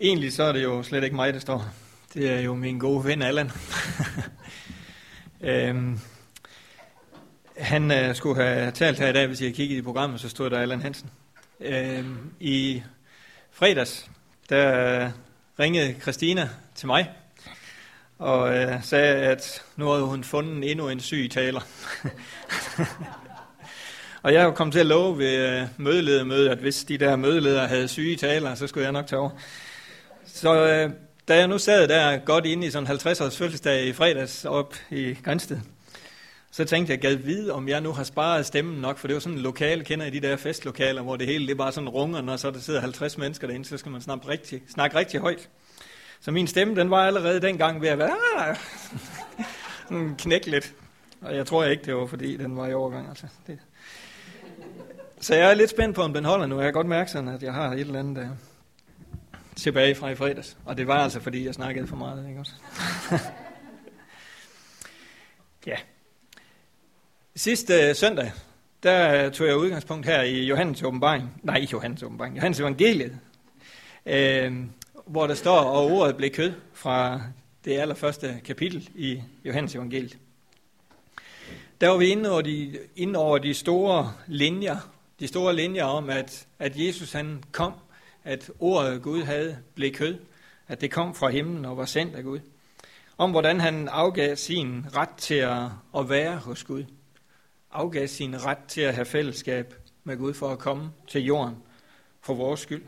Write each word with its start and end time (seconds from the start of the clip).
Egentlig 0.00 0.32
så 0.32 0.42
er 0.42 0.52
det 0.52 0.62
jo 0.62 0.82
slet 0.82 1.04
ikke 1.04 1.16
mig, 1.16 1.34
der 1.34 1.40
står. 1.40 1.64
Det 2.14 2.30
er 2.30 2.40
jo 2.40 2.54
min 2.54 2.78
gode 2.78 3.04
ven 3.04 3.22
Allan. 3.22 3.50
øhm, 5.40 6.00
han 7.56 7.90
øh, 7.90 8.14
skulle 8.14 8.42
have 8.42 8.70
talt 8.70 8.98
her 8.98 9.08
i 9.08 9.12
dag, 9.12 9.26
hvis 9.26 9.42
jeg 9.42 9.54
kiggede 9.54 9.78
i 9.78 9.82
programmet, 9.82 10.20
så 10.20 10.28
stod 10.28 10.50
der 10.50 10.58
Allan 10.58 10.82
Hansen. 10.82 11.10
Øhm, 11.60 12.32
I 12.40 12.82
fredags, 13.50 14.10
der 14.48 15.10
ringede 15.58 16.00
Christina 16.00 16.48
til 16.74 16.86
mig 16.86 17.10
og 18.18 18.56
øh, 18.56 18.82
sagde, 18.82 19.16
at 19.16 19.62
nu 19.76 19.88
havde 19.88 20.04
hun 20.04 20.24
fundet 20.24 20.70
endnu 20.70 20.88
en 20.88 21.00
syg 21.00 21.28
taler. 21.30 21.60
og 24.22 24.32
jeg 24.32 24.42
har 24.42 24.50
kommet 24.50 24.72
til 24.72 24.80
at 24.80 24.86
love 24.86 25.18
ved 25.18 25.60
øh, 25.60 25.66
mødeledermødet, 25.76 26.48
at 26.48 26.58
hvis 26.58 26.84
de 26.84 26.98
der 26.98 27.16
mødeledere 27.16 27.68
havde 27.68 27.88
syge 27.88 28.16
taler, 28.16 28.54
så 28.54 28.66
skulle 28.66 28.84
jeg 28.84 28.92
nok 28.92 29.06
tage 29.06 29.20
over. 29.20 29.30
Så 30.38 30.66
øh, 30.66 30.90
da 31.28 31.36
jeg 31.36 31.48
nu 31.48 31.58
sad 31.58 31.88
der 31.88 32.18
godt 32.18 32.46
inde 32.46 32.66
i 32.66 32.70
sådan 32.70 32.86
50 32.86 33.20
års 33.20 33.36
fødselsdag 33.38 33.84
i 33.84 33.92
fredags 33.92 34.44
op 34.44 34.74
i 34.90 35.16
Grænsted, 35.24 35.58
så 36.50 36.64
tænkte 36.64 36.92
jeg, 36.92 37.00
gad 37.00 37.14
vide, 37.14 37.52
om 37.52 37.68
jeg 37.68 37.80
nu 37.80 37.92
har 37.92 38.04
sparet 38.04 38.46
stemmen 38.46 38.80
nok, 38.80 38.98
for 38.98 39.08
det 39.08 39.14
var 39.14 39.20
sådan 39.20 39.36
en 39.36 39.42
lokale, 39.42 39.84
kender 39.84 40.06
I 40.06 40.10
de 40.10 40.20
der 40.20 40.36
festlokaler, 40.36 41.02
hvor 41.02 41.16
det 41.16 41.26
hele 41.26 41.46
det 41.46 41.52
er 41.52 41.56
bare 41.56 41.72
sådan 41.72 41.88
runger, 41.88 42.20
når 42.20 42.36
så 42.36 42.50
der 42.50 42.58
sidder 42.58 42.80
50 42.80 43.18
mennesker 43.18 43.46
derinde, 43.46 43.68
så 43.68 43.76
skal 43.76 43.92
man 43.92 44.00
snakke 44.00 44.28
rigtig, 44.28 44.62
snakke 44.68 44.96
rigtig 44.96 45.20
højt. 45.20 45.48
Så 46.20 46.30
min 46.30 46.46
stemme, 46.46 46.76
den 46.76 46.90
var 46.90 47.06
allerede 47.06 47.40
dengang 47.40 47.80
ved 47.82 47.88
at 47.88 47.98
være 47.98 48.16
ah! 48.36 48.56
knæk 50.22 50.46
lidt. 50.46 50.72
Og 51.20 51.36
jeg 51.36 51.46
tror 51.46 51.64
ikke, 51.64 51.84
det 51.84 51.94
var 51.94 52.06
fordi, 52.06 52.36
den 52.36 52.56
var 52.56 52.66
i 52.66 52.74
overgang. 52.74 53.08
Altså. 53.08 53.26
Det. 53.46 53.58
Så 55.20 55.34
jeg 55.34 55.50
er 55.50 55.54
lidt 55.54 55.70
spændt 55.70 55.96
på, 55.96 56.02
om 56.02 56.14
den 56.14 56.24
holder 56.24 56.46
nu. 56.46 56.56
Jeg 56.56 56.64
kan 56.64 56.72
godt 56.72 56.86
mærke 56.86 57.10
sådan, 57.10 57.28
at 57.28 57.42
jeg 57.42 57.52
har 57.52 57.72
et 57.72 57.80
eller 57.80 57.98
andet 57.98 58.16
der 58.16 58.28
tilbage 59.58 59.94
fra 59.94 60.08
i 60.08 60.14
fredags. 60.14 60.56
Og 60.64 60.76
det 60.76 60.86
var 60.86 60.98
altså, 60.98 61.20
fordi 61.20 61.46
jeg 61.46 61.54
snakkede 61.54 61.86
for 61.86 61.96
meget. 61.96 62.28
Ikke 62.28 62.40
også? 62.40 62.52
ja. 65.66 65.76
Sidste 67.36 67.74
øh, 67.74 67.94
søndag, 67.94 68.32
der 68.82 69.24
øh, 69.24 69.32
tog 69.32 69.46
jeg 69.46 69.56
udgangspunkt 69.56 70.06
her 70.06 70.22
i 70.22 70.44
Johannes 70.44 70.82
åbenbaring. 70.82 71.40
Nej, 71.42 71.56
ikke 71.56 71.72
Johannes 71.72 72.02
åbenbaring. 72.02 72.36
Johannes 72.36 72.60
evangeliet. 72.60 73.18
Øh, 74.06 74.54
hvor 75.06 75.26
der 75.26 75.34
står, 75.34 75.58
og 75.58 75.86
ordet 75.86 76.16
blev 76.16 76.30
kød 76.30 76.52
fra 76.72 77.22
det 77.64 77.78
allerførste 77.78 78.40
kapitel 78.44 78.88
i 78.94 79.22
Johannes 79.44 79.74
evangeliet. 79.74 80.18
Der 81.80 81.88
var 81.88 81.96
vi 81.96 82.06
inde 82.06 82.30
over 82.30 82.42
de, 82.42 82.78
inde 82.96 83.18
over 83.18 83.38
de 83.38 83.54
store 83.54 84.12
linjer, 84.26 84.76
de 85.20 85.26
store 85.26 85.56
linjer 85.56 85.84
om, 85.84 86.10
at, 86.10 86.46
at 86.58 86.72
Jesus 86.76 87.12
han 87.12 87.42
kom, 87.52 87.72
at 88.24 88.50
ordet 88.58 89.02
Gud 89.02 89.22
havde 89.22 89.58
blev 89.74 89.92
kød, 89.92 90.18
at 90.68 90.80
det 90.80 90.90
kom 90.90 91.14
fra 91.14 91.28
himlen 91.28 91.64
og 91.64 91.76
var 91.76 91.84
sendt 91.84 92.16
af 92.16 92.24
Gud. 92.24 92.40
Om 93.18 93.30
hvordan 93.30 93.60
han 93.60 93.88
afgav 93.88 94.36
sin 94.36 94.86
ret 94.96 95.16
til 95.16 95.34
at, 95.34 95.66
at 95.96 96.08
være 96.08 96.36
hos 96.36 96.64
Gud. 96.64 96.84
Afgav 97.72 98.06
sin 98.06 98.44
ret 98.44 98.64
til 98.68 98.80
at 98.80 98.94
have 98.94 99.04
fællesskab 99.04 99.74
med 100.04 100.16
Gud 100.16 100.34
for 100.34 100.48
at 100.48 100.58
komme 100.58 100.90
til 101.08 101.24
jorden 101.24 101.56
for 102.20 102.34
vores 102.34 102.60
skyld 102.60 102.82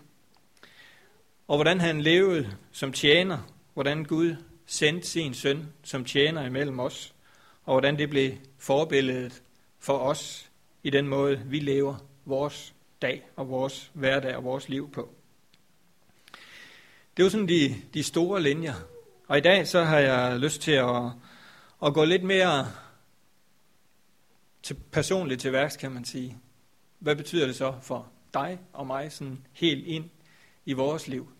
og 1.50 1.56
hvordan 1.56 1.80
han 1.80 2.00
levede 2.00 2.56
som 2.72 2.92
tjener, 2.92 3.38
hvordan 3.74 4.04
Gud 4.04 4.36
sendte 4.66 5.08
sin 5.08 5.34
søn 5.34 5.72
som 5.82 6.04
tjener 6.04 6.46
imellem 6.46 6.80
os, 6.80 7.14
og 7.64 7.74
hvordan 7.74 7.98
det 7.98 8.10
blev 8.10 8.32
forbilledet 8.58 9.42
for 9.78 9.98
os 9.98 10.50
i 10.82 10.90
den 10.90 11.08
måde, 11.08 11.42
vi 11.46 11.58
lever 11.58 11.96
vores 12.24 12.74
dag 13.02 13.28
og 13.36 13.48
vores 13.48 13.90
hverdag 13.94 14.36
og 14.36 14.44
vores 14.44 14.68
liv 14.68 14.90
på. 14.92 15.14
Det 17.20 17.24
er 17.24 17.26
jo 17.26 17.30
sådan 17.30 17.48
de, 17.48 17.76
de 17.94 18.02
store 18.02 18.42
linjer. 18.42 18.74
Og 19.28 19.38
i 19.38 19.40
dag 19.40 19.68
så 19.68 19.84
har 19.84 19.98
jeg 19.98 20.38
lyst 20.38 20.60
til 20.60 20.72
at, 20.72 21.02
at 21.84 21.94
gå 21.94 22.04
lidt 22.04 22.22
mere 22.22 22.68
til, 24.62 24.76
personligt 24.92 25.41
til 25.41 25.53
værks, 25.53 25.76
kan 25.76 25.92
man 25.92 26.04
sige. 26.04 26.38
Hvad 26.98 27.16
betyder 27.16 27.47
det 27.47 27.56
så 27.56 27.75
for 27.82 28.08
dig 28.34 28.58
og 28.72 28.86
mig 28.86 29.12
sådan 29.12 29.47
helt 29.53 29.86
ind 29.86 30.10
i 30.64 30.72
vores 30.72 31.08
liv? 31.08 31.32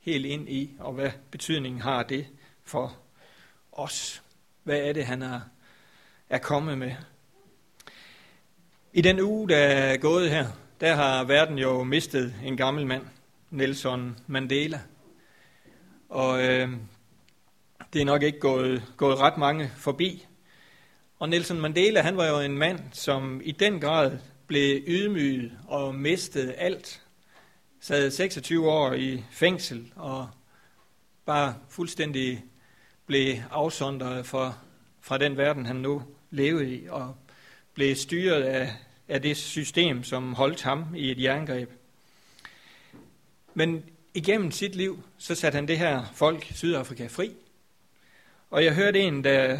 helt 0.00 0.26
ind 0.26 0.48
i, 0.48 0.70
og 0.78 0.92
hvad 0.92 1.10
betydningen 1.30 1.80
har 1.80 2.02
det 2.02 2.26
for 2.64 2.96
os? 3.72 4.22
Hvad 4.62 4.78
er 4.78 4.92
det, 4.92 5.06
han 5.06 5.22
er, 5.22 5.40
er 6.30 6.38
kommet 6.38 6.78
med? 6.78 6.92
I 8.92 9.00
den 9.00 9.20
uge, 9.20 9.48
der 9.48 9.56
er 9.56 9.96
gået 9.96 10.30
her, 10.30 10.46
der 10.80 10.94
har 10.94 11.24
verden 11.24 11.58
jo 11.58 11.84
mistet 11.84 12.34
en 12.44 12.56
gammel 12.56 12.86
mand, 12.86 13.06
Nelson 13.50 14.18
Mandela. 14.26 14.80
Og 16.08 16.44
øh, 16.44 16.68
det 17.92 18.00
er 18.00 18.04
nok 18.04 18.22
ikke 18.22 18.40
gået, 18.40 18.82
gået 18.96 19.18
ret 19.18 19.38
mange 19.38 19.70
forbi. 19.76 20.26
Og 21.18 21.28
Nelson 21.28 21.60
Mandela, 21.60 22.00
han 22.00 22.16
var 22.16 22.26
jo 22.26 22.40
en 22.40 22.58
mand, 22.58 22.80
som 22.92 23.40
i 23.44 23.52
den 23.52 23.80
grad 23.80 24.18
blev 24.46 24.82
ydmyget 24.86 25.52
og 25.68 25.94
mistede 25.94 26.54
alt 26.54 27.02
sad 27.80 28.10
26 28.10 28.70
år 28.70 28.92
i 28.92 29.24
fængsel 29.30 29.92
og 29.96 30.28
bare 31.26 31.54
fuldstændig 31.68 32.44
blev 33.06 33.36
afsondret 33.50 34.26
fra, 34.26 34.54
fra 35.00 35.18
den 35.18 35.36
verden, 35.36 35.66
han 35.66 35.76
nu 35.76 36.02
levede 36.30 36.74
i, 36.74 36.88
og 36.88 37.16
blev 37.74 37.96
styret 37.96 38.42
af, 38.42 38.72
af 39.08 39.22
det 39.22 39.36
system, 39.36 40.04
som 40.04 40.34
holdt 40.34 40.62
ham 40.62 40.94
i 40.96 41.10
et 41.10 41.22
jerngreb. 41.22 41.70
Men 43.54 43.84
igennem 44.18 44.50
sit 44.50 44.74
liv, 44.74 45.02
så 45.18 45.34
satte 45.34 45.56
han 45.56 45.68
det 45.68 45.78
her 45.78 46.04
folk, 46.14 46.46
Sydafrika, 46.54 47.06
fri. 47.06 47.32
Og 48.50 48.64
jeg 48.64 48.74
hørte 48.74 49.00
en, 49.00 49.24
der, 49.24 49.58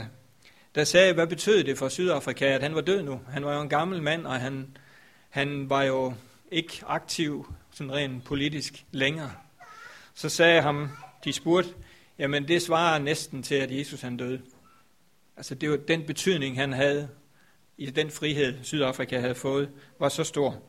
der 0.74 0.84
sagde, 0.84 1.12
hvad 1.14 1.26
betød 1.26 1.64
det 1.64 1.78
for 1.78 1.88
Sydafrika, 1.88 2.44
at 2.44 2.62
han 2.62 2.74
var 2.74 2.80
død 2.80 3.02
nu? 3.02 3.20
Han 3.28 3.44
var 3.44 3.54
jo 3.54 3.60
en 3.60 3.68
gammel 3.68 4.02
mand, 4.02 4.26
og 4.26 4.40
han, 4.40 4.76
han 5.28 5.70
var 5.70 5.82
jo 5.82 6.14
ikke 6.50 6.82
aktiv 6.86 7.54
sådan 7.70 7.92
rent 7.92 8.24
politisk 8.24 8.84
længere. 8.92 9.32
Så 10.14 10.28
sagde 10.28 10.62
ham, 10.62 10.88
de 11.24 11.32
spurgte, 11.32 11.74
jamen 12.18 12.48
det 12.48 12.62
svarer 12.62 12.98
næsten 12.98 13.42
til, 13.42 13.54
at 13.54 13.78
Jesus 13.78 14.00
han 14.00 14.16
døde. 14.16 14.42
Altså 15.36 15.54
det 15.54 15.70
var 15.70 15.76
den 15.76 16.02
betydning, 16.06 16.56
han 16.56 16.72
havde 16.72 17.08
i 17.76 17.90
den 17.90 18.10
frihed, 18.10 18.58
Sydafrika 18.62 19.20
havde 19.20 19.34
fået, 19.34 19.70
var 19.98 20.08
så 20.08 20.24
stor. 20.24 20.62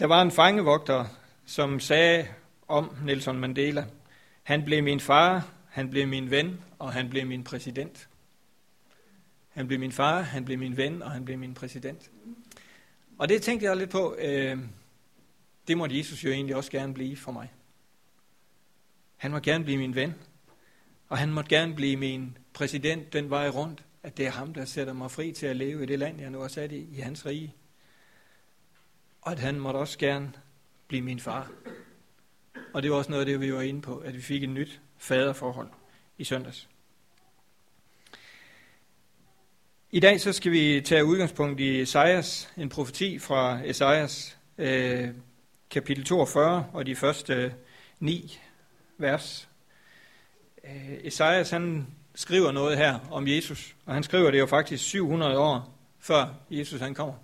Der 0.00 0.06
var 0.06 0.22
en 0.22 0.30
fangevogter, 0.30 1.04
som 1.46 1.80
sagde 1.80 2.28
om 2.68 2.96
Nelson 3.04 3.38
Mandela, 3.38 3.86
han 4.42 4.64
blev 4.64 4.82
min 4.82 5.00
far, 5.00 5.50
han 5.70 5.90
blev 5.90 6.08
min 6.08 6.30
ven, 6.30 6.60
og 6.78 6.92
han 6.92 7.10
blev 7.10 7.26
min 7.26 7.44
præsident. 7.44 8.08
Han 9.48 9.66
blev 9.66 9.80
min 9.80 9.92
far, 9.92 10.20
han 10.20 10.44
blev 10.44 10.58
min 10.58 10.76
ven, 10.76 11.02
og 11.02 11.10
han 11.10 11.24
blev 11.24 11.38
min 11.38 11.54
præsident. 11.54 12.10
Og 13.18 13.28
det 13.28 13.42
tænkte 13.42 13.66
jeg 13.66 13.76
lidt 13.76 13.90
på. 13.90 14.16
Øh, 14.18 14.58
det 15.68 15.76
måtte 15.76 15.98
Jesus 15.98 16.24
jo 16.24 16.30
egentlig 16.30 16.56
også 16.56 16.70
gerne 16.70 16.94
blive 16.94 17.16
for 17.16 17.32
mig. 17.32 17.52
Han 19.16 19.30
må 19.30 19.38
gerne 19.38 19.64
blive 19.64 19.78
min 19.78 19.94
ven, 19.94 20.14
og 21.08 21.18
han 21.18 21.32
måtte 21.32 21.50
gerne 21.50 21.74
blive 21.74 21.96
min 21.96 22.38
præsident 22.52 23.12
den 23.12 23.30
vej 23.30 23.48
rundt, 23.48 23.84
at 24.02 24.16
det 24.16 24.26
er 24.26 24.30
ham, 24.30 24.54
der 24.54 24.64
sætter 24.64 24.92
mig 24.92 25.10
fri 25.10 25.32
til 25.32 25.46
at 25.46 25.56
leve 25.56 25.82
i 25.82 25.86
det 25.86 25.98
land, 25.98 26.20
jeg 26.20 26.30
nu 26.30 26.40
er 26.40 26.48
sat 26.48 26.72
i, 26.72 26.88
i 26.96 27.00
hans 27.00 27.26
rige. 27.26 27.54
Og 29.20 29.32
at 29.32 29.38
han 29.38 29.60
måtte 29.60 29.78
også 29.78 29.98
gerne 29.98 30.32
blive 30.88 31.02
min 31.02 31.20
far. 31.20 31.50
Og 32.74 32.82
det 32.82 32.90
var 32.90 32.96
også 32.96 33.10
noget 33.10 33.20
af 33.20 33.26
det, 33.26 33.40
vi 33.40 33.54
var 33.54 33.62
inde 33.62 33.82
på, 33.82 33.96
at 33.96 34.14
vi 34.14 34.20
fik 34.20 34.42
et 34.42 34.48
nyt 34.48 34.80
faderforhold 34.98 35.68
i 36.18 36.24
søndags. 36.24 36.68
I 39.90 40.00
dag 40.00 40.20
så 40.20 40.32
skal 40.32 40.52
vi 40.52 40.80
tage 40.84 41.04
udgangspunkt 41.04 41.60
i 41.60 41.80
Esajas, 41.80 42.52
en 42.56 42.68
profeti 42.68 43.18
fra 43.18 43.60
Esajas 43.64 44.38
øh, 44.58 45.08
kapitel 45.70 46.04
42 46.04 46.66
og 46.72 46.86
de 46.86 46.96
første 46.96 47.54
ni 48.00 48.38
vers. 48.98 49.48
Øh, 50.64 50.94
Esajas 51.04 51.50
han 51.50 51.86
skriver 52.14 52.52
noget 52.52 52.78
her 52.78 52.98
om 53.10 53.28
Jesus, 53.28 53.76
og 53.86 53.94
han 53.94 54.02
skriver 54.02 54.30
det 54.30 54.38
jo 54.38 54.46
faktisk 54.46 54.84
700 54.84 55.38
år 55.38 55.78
før 55.98 56.34
Jesus 56.50 56.80
han 56.80 56.94
kommer. 56.94 57.14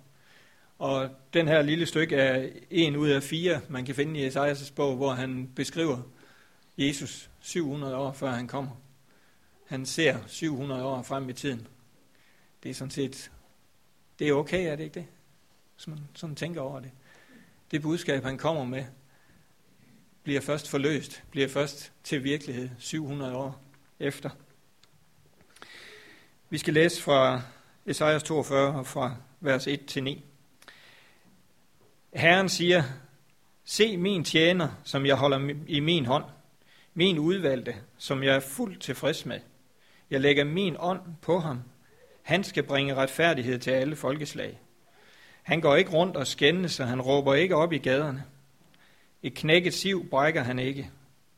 Og 0.81 1.09
den 1.33 1.47
her 1.47 1.61
lille 1.61 1.85
stykke 1.85 2.15
er 2.15 2.49
en 2.69 2.95
ud 2.95 3.09
af 3.09 3.23
fire, 3.23 3.61
man 3.69 3.85
kan 3.85 3.95
finde 3.95 4.19
i 4.19 4.25
Esajas 4.25 4.71
bog, 4.71 4.95
hvor 4.95 5.11
han 5.11 5.51
beskriver 5.55 5.97
Jesus 6.77 7.29
700 7.39 7.95
år 7.95 8.13
før 8.13 8.31
han 8.31 8.47
kommer. 8.47 8.71
Han 9.67 9.85
ser 9.85 10.17
700 10.27 10.83
år 10.83 11.01
frem 11.01 11.29
i 11.29 11.33
tiden. 11.33 11.67
Det 12.63 12.69
er 12.69 12.73
sådan 12.73 12.91
set, 12.91 13.31
det 14.19 14.29
er 14.29 14.33
okay, 14.33 14.71
er 14.71 14.75
det 14.75 14.83
ikke 14.83 14.93
det? 14.93 15.05
Hvis 15.75 15.87
man 15.87 15.99
sådan 16.13 16.35
tænker 16.35 16.61
over 16.61 16.79
det 16.79 16.91
det 17.71 17.81
budskab, 17.81 18.23
han 18.23 18.37
kommer 18.37 18.63
med, 18.63 18.85
bliver 20.23 20.41
først 20.41 20.69
forløst, 20.69 21.23
bliver 21.31 21.47
først 21.47 21.91
til 22.03 22.23
virkelighed 22.23 22.69
700 22.79 23.35
år 23.35 23.61
efter. 23.99 24.29
Vi 26.49 26.57
skal 26.57 26.73
læse 26.73 27.01
fra 27.01 27.41
Esajas 27.85 28.23
42 28.23 28.85
fra 28.85 29.15
vers 29.39 29.67
1 29.67 29.85
til 29.85 30.03
9. 30.03 30.25
Herren 32.13 32.49
siger, 32.49 32.83
Se 33.63 33.97
min 33.97 34.23
tjener, 34.23 34.67
som 34.83 35.05
jeg 35.05 35.15
holder 35.15 35.55
i 35.67 35.79
min 35.79 36.05
hånd, 36.05 36.23
min 36.93 37.19
udvalgte, 37.19 37.75
som 37.97 38.23
jeg 38.23 38.35
er 38.35 38.39
fuldt 38.39 38.81
tilfreds 38.81 39.25
med. 39.25 39.39
Jeg 40.09 40.21
lægger 40.21 40.43
min 40.43 40.75
ånd 40.79 41.01
på 41.21 41.39
ham. 41.39 41.59
Han 42.21 42.43
skal 42.43 42.63
bringe 42.63 42.95
retfærdighed 42.95 43.59
til 43.59 43.71
alle 43.71 43.95
folkeslag. 43.95 44.59
Han 45.43 45.61
går 45.61 45.75
ikke 45.75 45.91
rundt 45.91 46.17
og 46.17 46.27
skændes, 46.27 46.79
og 46.79 46.87
han 46.87 47.01
råber 47.01 47.33
ikke 47.33 47.55
op 47.55 47.73
i 47.73 47.77
gaderne. 47.77 48.23
Et 49.23 49.33
knækket 49.33 49.73
siv 49.73 50.09
brækker 50.09 50.43
han 50.43 50.59
ikke. 50.59 50.89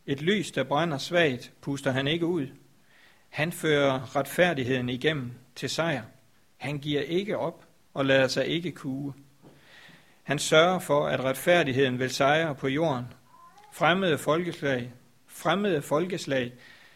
Et 0.06 0.22
lys, 0.22 0.52
der 0.52 0.64
brænder 0.64 0.98
svagt, 0.98 1.54
puster 1.62 1.92
han 1.92 2.08
ikke 2.08 2.26
ud. 2.26 2.48
Han 3.30 3.52
fører 3.52 4.16
retfærdigheden 4.16 4.90
igennem 4.90 5.32
til 5.56 5.70
sejr. 5.70 6.04
Han 6.58 6.80
giver 6.80 7.02
ikke 7.02 7.38
op 7.38 7.68
og 7.94 8.06
lader 8.06 8.28
sig 8.28 8.48
ikke 8.48 8.72
kue. 8.72 9.14
Han 10.24 10.40
sørger 10.40 10.80
for, 10.80 11.08
at 11.08 11.24
retfærdigheden 11.24 12.00
vil 12.00 12.10
sejre 12.10 12.56
på 12.56 12.68
jorden. 12.68 13.06
Fremmede 13.74 14.18
folkeslag, 14.18 14.92
fremmede 15.28 15.82
folkeslag 15.82 16.54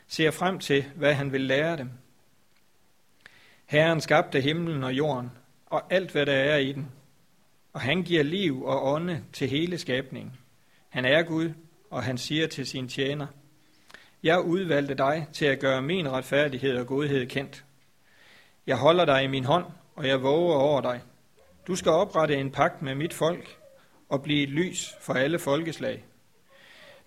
ser 0.08 0.32
frem 0.32 0.60
til, 0.60 0.86
hvad 0.96 1.14
han 1.14 1.32
vil 1.32 1.42
lære 1.42 1.78
dem. 1.78 1.90
Herren 3.66 4.02
skabte 4.02 4.42
himlen 4.42 4.84
og 4.84 4.94
jorden, 4.94 5.32
og 5.66 5.94
alt 5.94 6.12
hvad 6.12 6.26
der 6.26 6.34
er 6.34 6.58
i 6.58 6.72
den. 6.72 6.92
Og 7.74 7.82
han 7.82 8.04
giver 8.04 8.24
liv 8.24 8.66
og 8.66 8.94
ånde 8.94 9.24
til 9.34 9.50
hele 9.50 9.78
skabningen. 9.78 10.34
Han 10.90 11.06
er 11.06 11.24
Gud, 11.24 11.54
og 11.90 12.04
han 12.04 12.18
siger 12.18 12.48
til 12.48 12.68
sin 12.68 12.88
tjener, 12.88 13.28
Jeg 14.24 14.42
udvalgte 14.42 14.96
dig 14.96 15.28
til 15.34 15.46
at 15.46 15.60
gøre 15.60 15.82
min 15.82 16.12
retfærdighed 16.12 16.78
og 16.78 16.88
godhed 16.88 17.28
kendt. 17.28 17.66
Jeg 18.68 18.78
holder 18.78 19.06
dig 19.06 19.24
i 19.24 19.28
min 19.28 19.46
hånd, 19.46 19.66
og 19.96 20.08
jeg 20.08 20.24
våger 20.24 20.56
over 20.56 20.82
dig. 20.82 21.02
Du 21.68 21.76
skal 21.76 21.92
oprette 21.92 22.36
en 22.36 22.52
pagt 22.52 22.82
med 22.82 22.96
mit 22.96 23.14
folk 23.14 23.58
og 24.10 24.24
blive 24.24 24.44
et 24.44 24.50
lys 24.50 24.96
for 25.02 25.14
alle 25.14 25.40
folkeslag. 25.40 26.06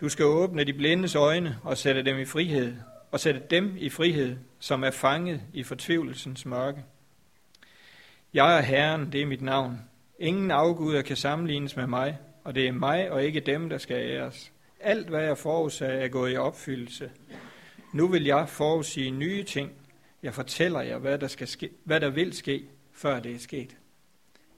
Du 0.01 0.09
skal 0.09 0.25
åbne 0.25 0.65
de 0.65 0.73
blindes 0.73 1.15
øjne 1.15 1.59
og 1.65 1.79
sætte 1.79 2.03
dem 2.03 2.19
i 2.19 2.25
frihed, 2.25 2.75
og 3.11 3.21
sætte 3.21 3.43
dem 3.51 3.77
i 3.79 3.89
frihed, 3.89 4.37
som 4.59 4.85
er 4.85 4.91
fanget 4.91 5.41
i 5.53 5.63
fortvivlelsens 5.63 6.47
mørke. 6.47 6.85
Jeg 8.35 8.59
er 8.59 8.63
Herren, 8.63 9.13
det 9.13 9.23
er 9.23 9.27
mit 9.27 9.43
navn. 9.43 9.81
Ingen 10.19 10.51
afguder 10.51 11.03
kan 11.03 11.17
sammenlignes 11.17 11.77
med 11.77 11.87
mig, 11.87 12.19
og 12.45 12.55
det 12.55 12.69
er 12.69 12.73
mig 12.73 13.11
og 13.11 13.25
ikke 13.25 13.41
dem, 13.41 13.69
der 13.69 13.79
skal 13.79 13.97
æres. 13.97 14.53
Alt, 14.81 15.09
hvad 15.09 15.23
jeg 15.23 15.39
forudsagde, 15.39 16.01
er 16.01 16.09
gået 16.09 16.33
i 16.33 16.37
opfyldelse. 16.37 17.11
Nu 17.93 18.09
vil 18.09 18.25
jeg 18.25 18.49
forudsige 18.49 19.11
nye 19.11 19.43
ting. 19.43 19.73
Jeg 20.23 20.35
fortæller 20.35 20.81
jer, 20.81 20.99
hvad 20.99 21.19
der, 21.19 21.29
skal 21.29 21.49
ske, 21.49 21.71
hvad 21.85 22.01
der 22.01 22.11
vil 22.11 22.33
ske, 22.33 22.65
før 22.93 23.21
det 23.21 23.35
er 23.35 23.39
sket. 23.39 23.77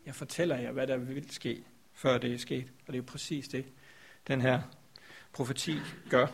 Jeg 0.07 0.15
fortæller 0.15 0.57
jer, 0.57 0.73
hvad 0.73 0.87
der 0.87 0.97
vil 0.97 1.31
ske, 1.31 1.65
før 1.95 2.19
det 2.19 2.33
er 2.35 2.39
sket. 2.39 2.73
Og 2.87 2.93
det 2.93 2.99
er 2.99 3.03
præcis 3.03 3.49
det, 3.49 3.65
den 4.27 4.41
her 4.41 4.63
profeti 5.33 5.79
gør. 6.11 6.27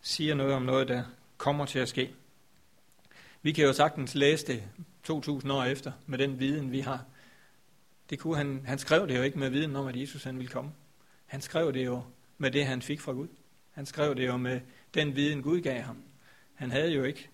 Siger 0.00 0.34
noget 0.34 0.54
om 0.54 0.62
noget, 0.62 0.88
der 0.88 1.04
kommer 1.36 1.66
til 1.66 1.78
at 1.78 1.88
ske. 1.88 2.14
Vi 3.42 3.52
kan 3.52 3.64
jo 3.64 3.72
sagtens 3.72 4.14
læse 4.14 4.46
det 4.46 4.62
2000 5.02 5.52
år 5.52 5.64
efter, 5.64 5.92
med 6.06 6.18
den 6.18 6.40
viden, 6.40 6.72
vi 6.72 6.80
har. 6.80 7.04
Det 8.10 8.18
kunne 8.18 8.36
han, 8.36 8.62
han 8.66 8.78
skrev 8.78 9.08
det 9.08 9.16
jo 9.16 9.22
ikke 9.22 9.38
med 9.38 9.50
viden 9.50 9.76
om, 9.76 9.86
at 9.86 9.96
Jesus 9.96 10.24
han 10.24 10.38
ville 10.38 10.52
komme. 10.52 10.70
Han 11.26 11.40
skrev 11.40 11.72
det 11.72 11.84
jo 11.84 12.02
med 12.38 12.50
det, 12.50 12.66
han 12.66 12.82
fik 12.82 13.00
fra 13.00 13.12
Gud. 13.12 13.28
Han 13.70 13.86
skrev 13.86 14.14
det 14.14 14.26
jo 14.26 14.36
med 14.36 14.60
den 14.94 15.16
viden, 15.16 15.42
Gud 15.42 15.60
gav 15.60 15.80
ham. 15.80 16.02
Han 16.54 16.70
havde 16.70 16.92
jo 16.92 17.04
ikke 17.04 17.28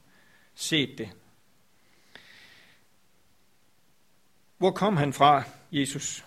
set 0.54 0.98
det. 0.98 1.08
Hvor 4.58 4.70
kom 4.70 4.96
han 4.96 5.12
fra, 5.12 5.42
Jesus? 5.72 6.24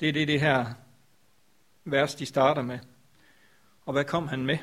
Det 0.00 0.08
er 0.08 0.12
det, 0.12 0.28
det 0.28 0.40
her 0.40 0.66
vers, 1.84 2.14
de 2.14 2.26
starter 2.26 2.62
med. 2.62 2.78
Og 3.86 3.92
hvad 3.92 4.04
kom 4.04 4.28
han 4.28 4.46
med? 4.46 4.58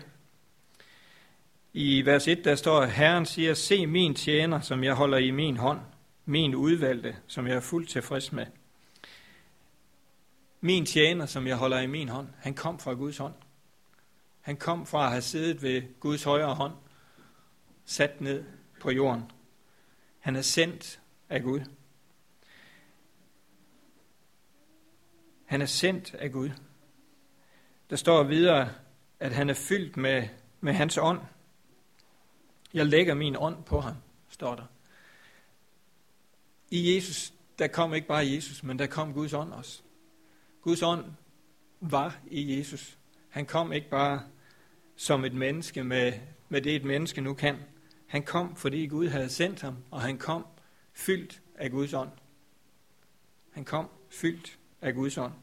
I 1.73 2.05
vers 2.05 2.27
1, 2.27 2.45
der 2.45 2.55
står, 2.55 2.85
Herren 2.85 3.25
siger, 3.25 3.53
se 3.53 3.87
min 3.87 4.15
tjener, 4.15 4.61
som 4.61 4.83
jeg 4.83 4.93
holder 4.93 5.17
i 5.17 5.31
min 5.31 5.57
hånd, 5.57 5.79
min 6.25 6.55
udvalgte, 6.55 7.15
som 7.27 7.47
jeg 7.47 7.55
er 7.55 7.59
fuldt 7.59 7.89
tilfreds 7.89 8.31
med. 8.31 8.45
Min 10.61 10.85
tjener, 10.85 11.25
som 11.25 11.47
jeg 11.47 11.57
holder 11.57 11.79
i 11.79 11.87
min 11.87 12.09
hånd, 12.09 12.27
han 12.39 12.53
kom 12.53 12.79
fra 12.79 12.93
Guds 12.93 13.17
hånd. 13.17 13.33
Han 14.41 14.57
kom 14.57 14.85
fra 14.85 15.05
at 15.05 15.11
have 15.11 15.21
siddet 15.21 15.61
ved 15.61 15.99
Guds 15.99 16.23
højre 16.23 16.55
hånd, 16.55 16.73
sat 17.85 18.21
ned 18.21 18.43
på 18.81 18.91
jorden. 18.91 19.31
Han 20.19 20.35
er 20.35 20.41
sendt 20.41 20.99
af 21.29 21.43
Gud. 21.43 21.59
Han 25.53 25.61
er 25.61 25.65
sendt 25.65 26.13
af 26.13 26.31
Gud. 26.31 26.49
Der 27.89 27.95
står 27.95 28.23
videre, 28.23 28.69
at 29.19 29.31
han 29.31 29.49
er 29.49 29.53
fyldt 29.53 29.97
med, 29.97 30.27
med 30.61 30.73
hans 30.73 30.97
ånd. 30.97 31.19
Jeg 32.73 32.85
lægger 32.85 33.13
min 33.13 33.35
ånd 33.35 33.63
på 33.63 33.79
ham, 33.79 33.95
står 34.29 34.55
der. 34.55 34.63
I 36.69 36.95
Jesus, 36.95 37.33
der 37.59 37.67
kom 37.67 37.93
ikke 37.93 38.07
bare 38.07 38.27
Jesus, 38.27 38.63
men 38.63 38.79
der 38.79 38.87
kom 38.87 39.13
Guds 39.13 39.33
ånd 39.33 39.53
også. 39.53 39.81
Guds 40.61 40.81
ånd 40.81 41.05
var 41.79 42.17
i 42.27 42.57
Jesus. 42.57 42.97
Han 43.29 43.45
kom 43.45 43.73
ikke 43.73 43.89
bare 43.89 44.23
som 44.95 45.25
et 45.25 45.33
menneske 45.33 45.83
med, 45.83 46.13
med 46.49 46.61
det, 46.61 46.75
et 46.75 46.85
menneske 46.85 47.21
nu 47.21 47.33
kan. 47.33 47.57
Han 48.07 48.23
kom, 48.23 48.55
fordi 48.55 48.87
Gud 48.87 49.07
havde 49.07 49.29
sendt 49.29 49.61
ham, 49.61 49.77
og 49.91 50.01
han 50.01 50.17
kom 50.17 50.45
fyldt 50.93 51.41
af 51.55 51.71
Guds 51.71 51.93
ånd. 51.93 52.11
Han 53.51 53.65
kom 53.65 53.89
fyldt 54.09 54.59
af 54.83 54.93
Guds 54.93 55.17
ånd. 55.17 55.33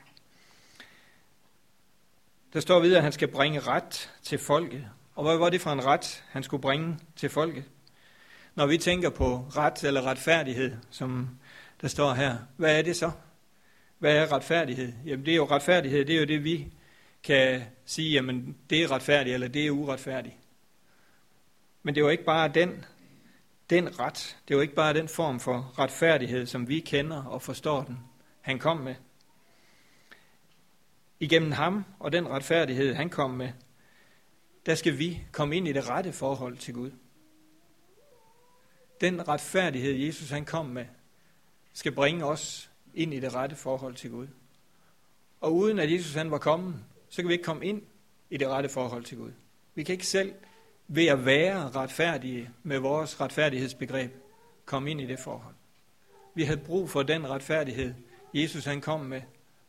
Der 2.53 2.61
står 2.61 2.81
videre, 2.81 2.97
at 2.97 3.03
han 3.03 3.13
skal 3.13 3.29
bringe 3.29 3.61
ret 3.61 4.11
til 4.23 4.39
folket. 4.39 4.87
Og 5.15 5.25
hvad 5.25 5.37
var 5.37 5.51
det 5.51 5.61
for 5.61 5.71
en 5.71 5.85
ret, 5.85 6.25
han 6.29 6.43
skulle 6.43 6.61
bringe 6.61 6.99
til 7.17 7.29
folket? 7.29 7.65
Når 8.55 8.67
vi 8.67 8.79
tænker 8.79 9.11
på 9.11 9.37
ret 9.57 9.85
eller 9.85 10.03
retfærdighed, 10.03 10.77
som 10.91 11.29
der 11.81 11.89
står 11.89 12.13
her, 12.13 12.37
hvad 12.57 12.79
er 12.79 12.83
det 12.83 12.97
så? 12.97 13.11
Hvad 13.99 14.17
er 14.17 14.33
retfærdighed? 14.33 14.93
Jamen 15.07 15.27
det 15.27 15.33
er 15.33 15.37
jo 15.37 15.45
retfærdighed, 15.45 16.05
det 16.05 16.15
er 16.15 16.21
jo 16.21 16.27
det, 16.27 16.45
vi 16.45 16.73
kan 17.23 17.63
sige, 17.85 18.11
jamen 18.11 18.57
det 18.71 18.83
er 18.83 18.91
retfærdigt, 18.91 19.35
eller 19.35 19.49
det 19.49 19.67
er 19.67 19.71
uretfærdigt. 19.71 20.35
Men 21.83 21.95
det 21.95 22.05
var 22.05 22.11
ikke 22.11 22.25
bare 22.25 22.49
den, 22.49 22.85
den 23.71 24.01
ret, 24.01 24.37
det 24.49 24.57
var 24.57 24.63
ikke 24.63 24.75
bare 24.75 24.95
den 24.95 25.09
form 25.09 25.41
for 25.41 25.75
retfærdighed, 25.79 26.47
som 26.47 26.69
vi 26.69 26.81
kender 26.81 27.25
og 27.25 27.43
forstår 27.43 27.83
den, 27.83 27.99
han 28.41 28.59
kom 28.59 28.77
med. 28.77 28.95
Igennem 31.21 31.53
ham 31.53 31.85
og 31.99 32.13
den 32.13 32.29
retfærdighed, 32.29 32.95
han 32.95 33.11
kom 33.11 33.31
med, 33.31 33.53
der 34.67 34.75
skal 34.75 34.99
vi 34.99 35.23
komme 35.33 35.57
ind 35.57 35.69
i 35.69 35.73
det 35.73 35.89
rette 35.89 36.13
forhold 36.13 36.57
til 36.57 36.75
Gud. 36.75 36.91
Den 39.01 39.29
retfærdighed, 39.29 39.93
Jesus 39.93 40.31
han 40.31 40.45
kom 40.45 40.67
med, 40.67 40.87
skal 41.73 41.93
bringe 41.93 42.25
os 42.25 42.71
ind 42.95 43.15
i 43.15 43.21
det 43.21 43.35
rette 43.35 43.57
forhold 43.57 43.95
til 43.95 44.11
Gud. 44.11 44.27
Og 45.41 45.55
uden 45.55 45.79
at 45.79 45.93
Jesus 45.93 46.15
han 46.15 46.31
var 46.31 46.39
kommet, 46.39 46.75
så 47.09 47.23
kan 47.23 47.29
vi 47.29 47.33
ikke 47.33 47.45
komme 47.45 47.67
ind 47.67 47.83
i 48.31 48.37
det 48.37 48.49
rette 48.49 48.69
forhold 48.69 49.05
til 49.05 49.19
Gud. 49.19 49.33
Vi 49.75 49.83
kan 49.83 49.93
ikke 49.93 50.07
selv 50.07 50.35
ved 50.89 51.07
at 51.07 51.25
være 51.27 51.71
retfærdige 51.71 52.51
med 52.63 52.79
vores 52.79 53.21
retfærdighedsbegreb 53.21 54.13
komme 54.65 54.91
ind 54.91 55.01
i 55.01 55.07
det 55.07 55.19
forhold. 55.19 55.55
Vi 56.35 56.45
havde 56.45 56.61
brug 56.61 56.91
for 56.91 57.03
den 57.03 57.29
retfærdighed, 57.29 57.95
Jesus 58.35 58.65
han 58.65 58.81
kom 58.81 59.01
med, 59.01 59.23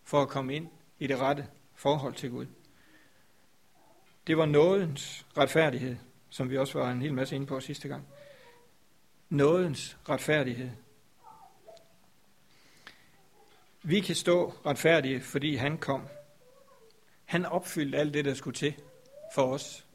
for 0.03 0.21
at 0.21 0.27
komme 0.27 0.55
ind 0.55 0.69
i 1.01 1.07
det 1.07 1.19
rette 1.19 1.47
forhold 1.75 2.13
til 2.13 2.29
Gud. 2.29 2.45
Det 4.27 4.37
var 4.37 4.45
nådens 4.45 5.25
retfærdighed, 5.37 5.95
som 6.29 6.49
vi 6.49 6.57
også 6.57 6.79
var 6.79 6.91
en 6.91 7.01
hel 7.01 7.13
masse 7.13 7.35
inde 7.35 7.47
på 7.47 7.59
sidste 7.59 7.87
gang. 7.87 8.07
Nådens 9.29 9.97
retfærdighed. 10.09 10.69
Vi 13.83 13.99
kan 13.99 14.15
stå 14.15 14.49
retfærdige, 14.65 15.21
fordi 15.21 15.55
han 15.55 15.77
kom. 15.77 16.07
Han 17.25 17.45
opfyldte 17.45 17.97
alt 17.97 18.13
det, 18.13 18.25
der 18.25 18.33
skulle 18.33 18.57
til 18.57 18.73
for 19.35 19.53
os. 19.53 19.85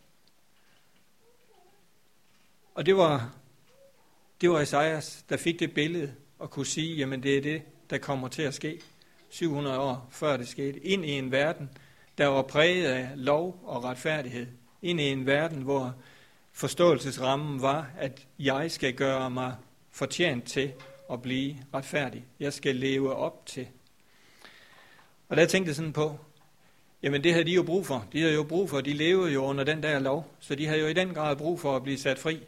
Og 2.74 2.86
det 2.86 2.96
var, 2.96 3.34
det 4.40 4.50
var 4.50 4.60
Esajas, 4.60 5.24
der 5.28 5.36
fik 5.36 5.60
det 5.60 5.74
billede 5.74 6.14
og 6.38 6.50
kunne 6.50 6.66
sige, 6.66 6.96
jamen 6.96 7.22
det 7.22 7.38
er 7.38 7.42
det, 7.42 7.62
der 7.90 7.98
kommer 7.98 8.28
til 8.28 8.42
at 8.42 8.54
ske. 8.54 8.82
700 9.36 9.78
år 9.78 10.08
før 10.10 10.36
det 10.36 10.48
skete, 10.48 10.86
ind 10.86 11.04
i 11.04 11.10
en 11.10 11.32
verden, 11.32 11.70
der 12.18 12.26
var 12.26 12.42
præget 12.42 12.86
af 12.86 13.08
lov 13.14 13.60
og 13.64 13.84
retfærdighed. 13.84 14.46
Ind 14.82 15.00
i 15.00 15.04
en 15.04 15.26
verden, 15.26 15.62
hvor 15.62 15.94
forståelsesrammen 16.52 17.62
var, 17.62 17.90
at 17.98 18.26
jeg 18.38 18.70
skal 18.70 18.94
gøre 18.94 19.30
mig 19.30 19.54
fortjent 19.90 20.44
til 20.44 20.72
at 21.12 21.22
blive 21.22 21.56
retfærdig. 21.74 22.24
Jeg 22.40 22.52
skal 22.52 22.76
leve 22.76 23.14
op 23.14 23.46
til. 23.46 23.66
Og 25.28 25.36
der 25.36 25.46
tænkte 25.46 25.68
jeg 25.68 25.76
sådan 25.76 25.92
på, 25.92 26.18
jamen 27.02 27.24
det 27.24 27.32
havde 27.32 27.44
de 27.44 27.52
jo 27.52 27.62
brug 27.62 27.86
for. 27.86 28.06
De 28.12 28.20
havde 28.20 28.34
jo 28.34 28.42
brug 28.42 28.70
for, 28.70 28.80
de 28.80 28.92
levede 28.92 29.32
jo 29.32 29.44
under 29.44 29.64
den 29.64 29.82
der 29.82 29.98
lov, 29.98 30.34
så 30.40 30.54
de 30.54 30.66
havde 30.66 30.80
jo 30.80 30.86
i 30.86 30.92
den 30.92 31.14
grad 31.14 31.36
brug 31.36 31.60
for 31.60 31.76
at 31.76 31.82
blive 31.82 31.98
sat 31.98 32.18
fri. 32.18 32.40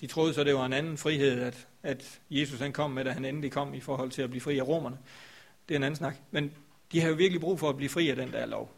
De 0.00 0.06
troede 0.06 0.34
så, 0.34 0.44
det 0.44 0.54
var 0.54 0.66
en 0.66 0.72
anden 0.72 0.98
frihed, 0.98 1.40
at, 1.40 1.66
at 1.82 2.20
Jesus 2.30 2.60
han 2.60 2.72
kom 2.72 2.90
med, 2.90 3.04
da 3.04 3.10
han 3.10 3.24
endelig 3.24 3.52
kom 3.52 3.74
i 3.74 3.80
forhold 3.80 4.10
til 4.10 4.22
at 4.22 4.30
blive 4.30 4.40
fri 4.40 4.58
af 4.58 4.68
romerne. 4.68 4.98
Det 5.68 5.74
er 5.74 5.78
en 5.78 5.82
anden 5.82 5.96
snak. 5.96 6.16
Men 6.30 6.52
de 6.92 7.00
har 7.00 7.08
jo 7.08 7.14
virkelig 7.14 7.40
brug 7.40 7.58
for 7.58 7.68
at 7.68 7.76
blive 7.76 7.88
fri 7.88 8.08
af 8.08 8.16
den 8.16 8.32
der 8.32 8.46
lov. 8.46 8.72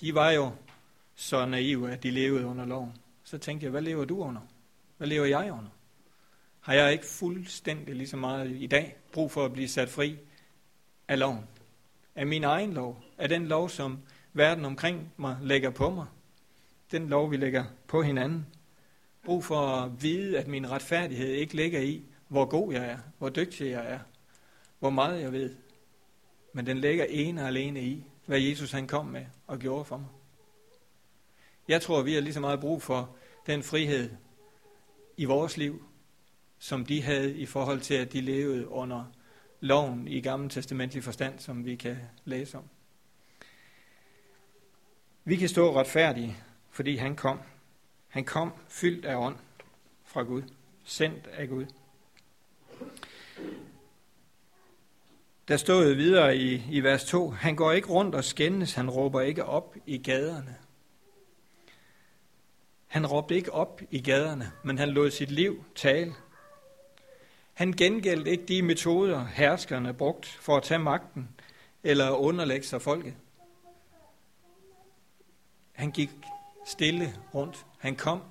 de 0.00 0.14
var 0.14 0.30
jo 0.30 0.50
så 1.14 1.46
naive, 1.46 1.92
at 1.92 2.02
de 2.02 2.10
levede 2.10 2.46
under 2.46 2.64
loven. 2.64 2.92
Så 3.24 3.38
tænkte 3.38 3.64
jeg, 3.64 3.70
hvad 3.70 3.82
lever 3.82 4.04
du 4.04 4.22
under? 4.22 4.40
Hvad 4.96 5.08
lever 5.08 5.24
jeg 5.24 5.52
under? 5.52 5.70
Har 6.60 6.74
jeg 6.74 6.92
ikke 6.92 7.06
fuldstændig 7.06 7.94
lige 7.94 8.08
så 8.08 8.16
meget 8.16 8.50
i 8.50 8.66
dag 8.66 8.96
brug 9.12 9.30
for 9.30 9.44
at 9.44 9.52
blive 9.52 9.68
sat 9.68 9.88
fri 9.88 10.18
af 11.08 11.18
loven? 11.18 11.48
Af 12.14 12.26
min 12.26 12.44
egen 12.44 12.72
lov? 12.72 13.02
Af 13.18 13.28
den 13.28 13.46
lov, 13.46 13.68
som 13.68 13.98
verden 14.32 14.64
omkring 14.64 15.12
mig 15.16 15.38
lægger 15.42 15.70
på 15.70 15.90
mig? 15.90 16.06
Den 16.92 17.08
lov, 17.08 17.30
vi 17.30 17.36
lægger 17.36 17.64
på 17.86 18.02
hinanden? 18.02 18.46
Brug 19.24 19.44
for 19.44 19.66
at 19.66 20.02
vide, 20.02 20.38
at 20.38 20.46
min 20.46 20.70
retfærdighed 20.70 21.28
ikke 21.28 21.56
ligger 21.56 21.80
i, 21.80 22.04
hvor 22.28 22.44
god 22.44 22.72
jeg 22.72 22.86
er, 22.86 22.98
hvor 23.18 23.28
dygtig 23.28 23.70
jeg 23.70 23.92
er, 23.92 23.98
hvor 24.78 24.90
meget 24.90 25.20
jeg 25.20 25.32
ved. 25.32 25.56
Men 26.56 26.66
den 26.66 26.78
ligger 26.78 27.04
ene 27.04 27.42
og 27.42 27.48
alene 27.48 27.82
i, 27.82 28.04
hvad 28.26 28.40
Jesus 28.40 28.72
han 28.72 28.86
kom 28.86 29.06
med 29.06 29.26
og 29.46 29.58
gjorde 29.58 29.84
for 29.84 29.96
mig. 29.96 30.08
Jeg 31.68 31.82
tror, 31.82 32.02
vi 32.02 32.14
har 32.14 32.20
lige 32.20 32.34
så 32.34 32.40
meget 32.40 32.60
brug 32.60 32.82
for 32.82 33.16
den 33.46 33.62
frihed 33.62 34.10
i 35.16 35.24
vores 35.24 35.56
liv, 35.56 35.84
som 36.58 36.86
de 36.86 37.02
havde 37.02 37.36
i 37.36 37.46
forhold 37.46 37.80
til, 37.80 37.94
at 37.94 38.12
de 38.12 38.20
levede 38.20 38.68
under 38.68 39.04
loven 39.60 40.08
i 40.08 40.20
Gamle 40.20 40.48
Testamentlig 40.48 41.04
forstand, 41.04 41.38
som 41.38 41.64
vi 41.64 41.76
kan 41.76 41.96
læse 42.24 42.58
om. 42.58 42.64
Vi 45.24 45.36
kan 45.36 45.48
stå 45.48 45.76
retfærdige, 45.80 46.36
fordi 46.70 46.96
han 46.96 47.16
kom. 47.16 47.40
Han 48.08 48.24
kom 48.24 48.52
fyldt 48.68 49.04
af 49.04 49.16
ånd 49.16 49.36
fra 50.04 50.22
Gud, 50.22 50.42
sendt 50.84 51.26
af 51.26 51.48
Gud. 51.48 51.66
Der 55.48 55.56
stod 55.56 55.94
videre 55.94 56.36
i, 56.36 56.62
i 56.70 56.80
vers 56.80 57.04
2, 57.04 57.30
han 57.30 57.56
går 57.56 57.72
ikke 57.72 57.88
rundt 57.88 58.14
og 58.14 58.24
skændes, 58.24 58.74
han 58.74 58.90
råber 58.90 59.20
ikke 59.20 59.44
op 59.44 59.76
i 59.86 59.98
gaderne. 59.98 60.56
Han 62.86 63.06
råbte 63.06 63.34
ikke 63.34 63.52
op 63.52 63.80
i 63.90 64.00
gaderne, 64.00 64.52
men 64.62 64.78
han 64.78 64.88
lod 64.88 65.10
sit 65.10 65.30
liv 65.30 65.64
tale. 65.74 66.14
Han 67.54 67.72
gengældte 67.72 68.30
ikke 68.30 68.46
de 68.46 68.62
metoder, 68.62 69.24
herskerne 69.24 69.94
brugt 69.94 70.26
for 70.26 70.56
at 70.56 70.62
tage 70.62 70.78
magten 70.78 71.28
eller 71.82 72.10
underlægge 72.10 72.66
sig 72.66 72.82
folket. 72.82 73.14
Han 75.72 75.90
gik 75.90 76.10
stille 76.66 77.14
rundt. 77.34 77.66
Han 77.78 77.96
kom 77.96 78.22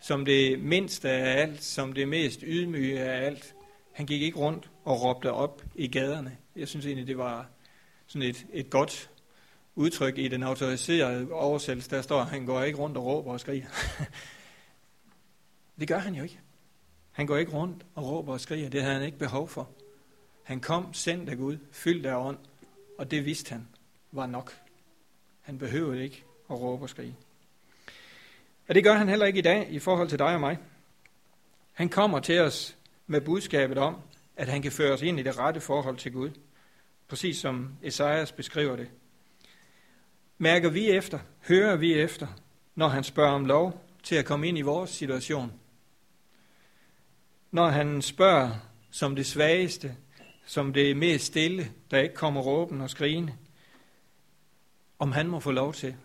som 0.00 0.24
det 0.24 0.60
mindste 0.60 1.10
af 1.10 1.42
alt, 1.42 1.64
som 1.64 1.92
det 1.92 2.08
mest 2.08 2.40
ydmyge 2.42 3.00
af 3.00 3.26
alt. 3.26 3.54
Han 3.92 4.06
gik 4.06 4.22
ikke 4.22 4.38
rundt 4.38 4.70
og 4.84 5.02
råbte 5.02 5.32
op 5.32 5.62
i 5.74 5.88
gaderne. 5.88 6.36
Jeg 6.58 6.68
synes 6.68 6.86
egentlig, 6.86 7.06
det 7.06 7.18
var 7.18 7.46
sådan 8.06 8.28
et, 8.28 8.46
et 8.52 8.70
godt 8.70 9.10
udtryk 9.74 10.18
i 10.18 10.28
den 10.28 10.42
autoriserede 10.42 11.32
oversættelse. 11.32 11.90
Der 11.90 12.02
står, 12.02 12.20
at 12.20 12.26
han 12.26 12.46
går 12.46 12.62
ikke 12.62 12.78
rundt 12.78 12.96
og 12.96 13.04
råber 13.04 13.32
og 13.32 13.40
skriger. 13.40 13.66
det 15.80 15.88
gør 15.88 15.98
han 15.98 16.14
jo 16.14 16.22
ikke. 16.22 16.40
Han 17.12 17.26
går 17.26 17.36
ikke 17.36 17.52
rundt 17.52 17.86
og 17.94 18.04
råber 18.04 18.32
og 18.32 18.40
skriger. 18.40 18.68
Det 18.68 18.82
havde 18.82 18.94
han 18.94 19.04
ikke 19.04 19.18
behov 19.18 19.48
for. 19.48 19.68
Han 20.42 20.60
kom 20.60 20.94
sendt 20.94 21.28
af 21.28 21.36
Gud, 21.36 21.58
fyldt 21.72 22.06
af 22.06 22.16
ånd, 22.16 22.38
og 22.98 23.10
det 23.10 23.24
vidste 23.24 23.52
han 23.52 23.68
var 24.12 24.26
nok. 24.26 24.58
Han 25.40 25.58
behøvede 25.58 26.02
ikke 26.02 26.24
at 26.50 26.60
råbe 26.60 26.84
og 26.84 26.90
skrige. 26.90 27.16
Og 28.68 28.74
det 28.74 28.84
gør 28.84 28.94
han 28.94 29.08
heller 29.08 29.26
ikke 29.26 29.38
i 29.38 29.42
dag 29.42 29.66
i 29.70 29.78
forhold 29.78 30.08
til 30.08 30.18
dig 30.18 30.34
og 30.34 30.40
mig. 30.40 30.58
Han 31.72 31.88
kommer 31.88 32.20
til 32.20 32.40
os 32.40 32.76
med 33.06 33.20
budskabet 33.20 33.78
om, 33.78 33.96
at 34.36 34.48
han 34.48 34.62
kan 34.62 34.72
føre 34.72 34.92
os 34.92 35.02
ind 35.02 35.20
i 35.20 35.22
det 35.22 35.38
rette 35.38 35.60
forhold 35.60 35.96
til 35.96 36.12
Gud. 36.12 36.30
Præcis 37.08 37.36
som 37.36 37.74
Esajas 37.82 38.32
beskriver 38.32 38.76
det. 38.76 38.90
Mærker 40.38 40.70
vi 40.70 40.90
efter, 40.90 41.18
hører 41.48 41.76
vi 41.76 41.94
efter, 41.94 42.26
når 42.74 42.88
han 42.88 43.04
spørger 43.04 43.32
om 43.32 43.44
lov 43.44 43.84
til 44.02 44.14
at 44.14 44.24
komme 44.24 44.48
ind 44.48 44.58
i 44.58 44.62
vores 44.62 44.90
situation. 44.90 45.52
Når 47.50 47.68
han 47.68 48.02
spørger 48.02 48.50
som 48.90 49.16
det 49.16 49.26
svageste, 49.26 49.96
som 50.46 50.72
det 50.72 50.96
mest 50.96 51.26
stille, 51.26 51.72
der 51.90 51.98
ikke 51.98 52.14
kommer 52.14 52.40
råben 52.40 52.80
og 52.80 52.90
skrigende, 52.90 53.34
om 54.98 55.12
han 55.12 55.28
må 55.28 55.40
få 55.40 55.50
lov 55.50 55.74
til 55.74 55.96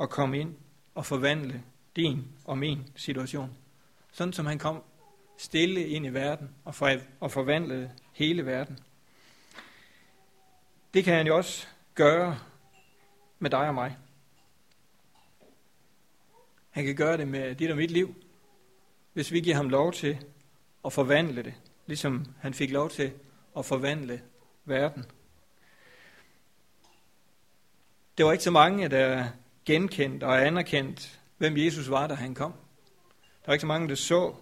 at 0.00 0.10
komme 0.10 0.38
ind 0.40 0.54
og 0.94 1.06
forvandle 1.06 1.62
din 1.96 2.24
og 2.44 2.58
min 2.58 2.86
situation. 2.96 3.56
Sådan 4.12 4.32
som 4.32 4.46
han 4.46 4.58
kom 4.58 4.82
stille 5.38 5.86
ind 5.86 6.06
i 6.06 6.08
verden 6.08 6.50
og, 6.64 6.74
for, 6.74 6.90
og 7.20 7.30
forvandlede 7.30 7.90
hele 8.12 8.46
verden. 8.46 8.78
Det 10.96 11.04
kan 11.04 11.14
han 11.14 11.26
jo 11.26 11.36
også 11.36 11.66
gøre 11.94 12.38
med 13.38 13.50
dig 13.50 13.68
og 13.68 13.74
mig. 13.74 13.96
Han 16.70 16.84
kan 16.84 16.96
gøre 16.96 17.16
det 17.16 17.28
med 17.28 17.54
dit 17.54 17.70
og 17.70 17.76
mit 17.76 17.90
liv, 17.90 18.14
hvis 19.12 19.32
vi 19.32 19.40
giver 19.40 19.56
ham 19.56 19.68
lov 19.68 19.92
til 19.92 20.24
at 20.84 20.92
forvandle 20.92 21.42
det, 21.42 21.54
ligesom 21.86 22.26
han 22.40 22.54
fik 22.54 22.70
lov 22.70 22.90
til 22.90 23.12
at 23.58 23.64
forvandle 23.64 24.22
verden. 24.64 25.04
Det 28.18 28.26
var 28.26 28.32
ikke 28.32 28.44
så 28.44 28.50
mange, 28.50 28.88
der 28.88 29.28
genkendt 29.64 30.22
og 30.22 30.46
anerkendt, 30.46 31.20
hvem 31.38 31.56
Jesus 31.56 31.90
var, 31.90 32.06
da 32.06 32.14
han 32.14 32.34
kom. 32.34 32.52
Der 33.22 33.46
var 33.46 33.52
ikke 33.52 33.60
så 33.60 33.66
mange, 33.66 33.88
der 33.88 33.94
så, 33.94 34.34